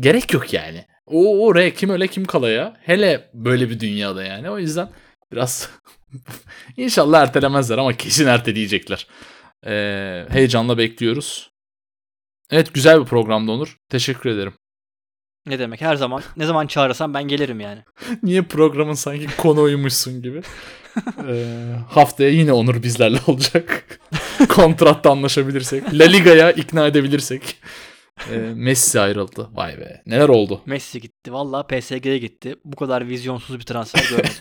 Gerek 0.00 0.32
yok 0.32 0.52
yani. 0.52 0.84
O 1.06 1.46
oraya 1.46 1.74
kim 1.74 1.90
öyle 1.90 2.06
kim 2.06 2.24
kala 2.24 2.50
ya. 2.50 2.76
Hele 2.82 3.30
böyle 3.34 3.70
bir 3.70 3.80
dünyada 3.80 4.24
yani. 4.24 4.50
O 4.50 4.58
yüzden 4.58 4.88
biraz 5.32 5.70
inşallah 6.76 7.22
ertelemezler 7.22 7.78
ama 7.78 7.92
kesin 7.92 8.26
erteleyecekler. 8.26 9.06
Ee, 9.66 10.26
heyecanla 10.30 10.78
bekliyoruz. 10.78 11.50
Evet 12.50 12.74
güzel 12.74 13.00
bir 13.00 13.06
programdı 13.06 13.52
Onur. 13.52 13.76
Teşekkür 13.88 14.30
ederim. 14.30 14.52
Ne 15.46 15.58
demek 15.58 15.80
her 15.80 15.96
zaman 15.96 16.22
ne 16.36 16.46
zaman 16.46 16.66
çağırırsan 16.66 17.14
ben 17.14 17.22
gelirim 17.22 17.60
yani. 17.60 17.84
Niye 18.22 18.42
programın 18.42 18.94
sanki 18.94 19.26
konu 19.36 19.62
uymuşsun 19.62 20.22
gibi. 20.22 20.42
Ee, 21.28 21.72
haftaya 21.90 22.30
yine 22.30 22.52
Onur 22.52 22.82
bizlerle 22.82 23.18
olacak. 23.26 24.00
Kontratta 24.48 25.10
anlaşabilirsek. 25.10 25.94
La 25.94 26.04
Liga'ya 26.04 26.52
ikna 26.52 26.86
edebilirsek. 26.86 27.56
Ee, 28.30 28.36
Messi 28.36 29.00
ayrıldı. 29.00 29.48
Vay 29.52 29.78
be. 29.78 30.02
Neler 30.06 30.28
oldu? 30.28 30.60
Messi 30.66 31.00
gitti. 31.00 31.32
Vallahi 31.32 31.80
PSG'ye 31.80 32.18
gitti. 32.18 32.56
Bu 32.64 32.76
kadar 32.76 33.08
vizyonsuz 33.08 33.58
bir 33.58 33.64
transfer 33.64 34.08
görmedim. 34.10 34.32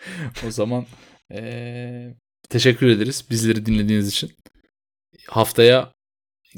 O 0.46 0.50
zaman 0.50 0.86
ee, 1.32 2.14
teşekkür 2.50 2.86
ederiz 2.86 3.24
bizleri 3.30 3.66
dinlediğiniz 3.66 4.08
için. 4.08 4.32
Haftaya 5.28 5.92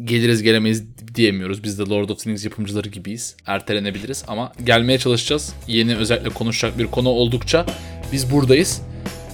geliriz 0.05 0.43
gelemeyiz 0.43 0.85
diyemiyoruz. 1.15 1.65
Biz 1.65 1.79
de 1.79 1.83
Lord 1.83 2.09
of 2.09 2.19
the 2.19 2.31
Rings 2.31 2.45
yapımcıları 2.45 2.89
gibiyiz. 2.89 3.37
Ertelenebiliriz 3.47 4.25
ama 4.29 4.53
gelmeye 4.65 4.99
çalışacağız. 4.99 5.55
Yeni 5.67 5.97
özellikle 5.97 6.31
konuşacak 6.31 6.79
bir 6.79 6.87
konu 6.87 7.09
oldukça 7.09 7.67
biz 8.13 8.33
buradayız. 8.33 8.83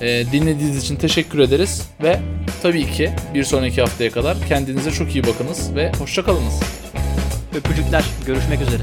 Ee, 0.01 0.25
dinlediğiniz 0.33 0.85
için 0.85 0.97
teşekkür 0.97 1.39
ederiz 1.39 1.89
ve 2.03 2.21
tabii 2.63 2.91
ki 2.93 3.11
bir 3.35 3.45
sonraki 3.45 3.81
haftaya 3.81 4.11
kadar 4.11 4.37
kendinize 4.49 4.91
çok 4.91 5.15
iyi 5.15 5.27
bakınız 5.27 5.75
ve 5.75 5.93
hoşçakalınız. 5.93 6.61
Öpücükler. 7.55 8.05
Görüşmek 8.27 8.61
üzere. 8.61 8.83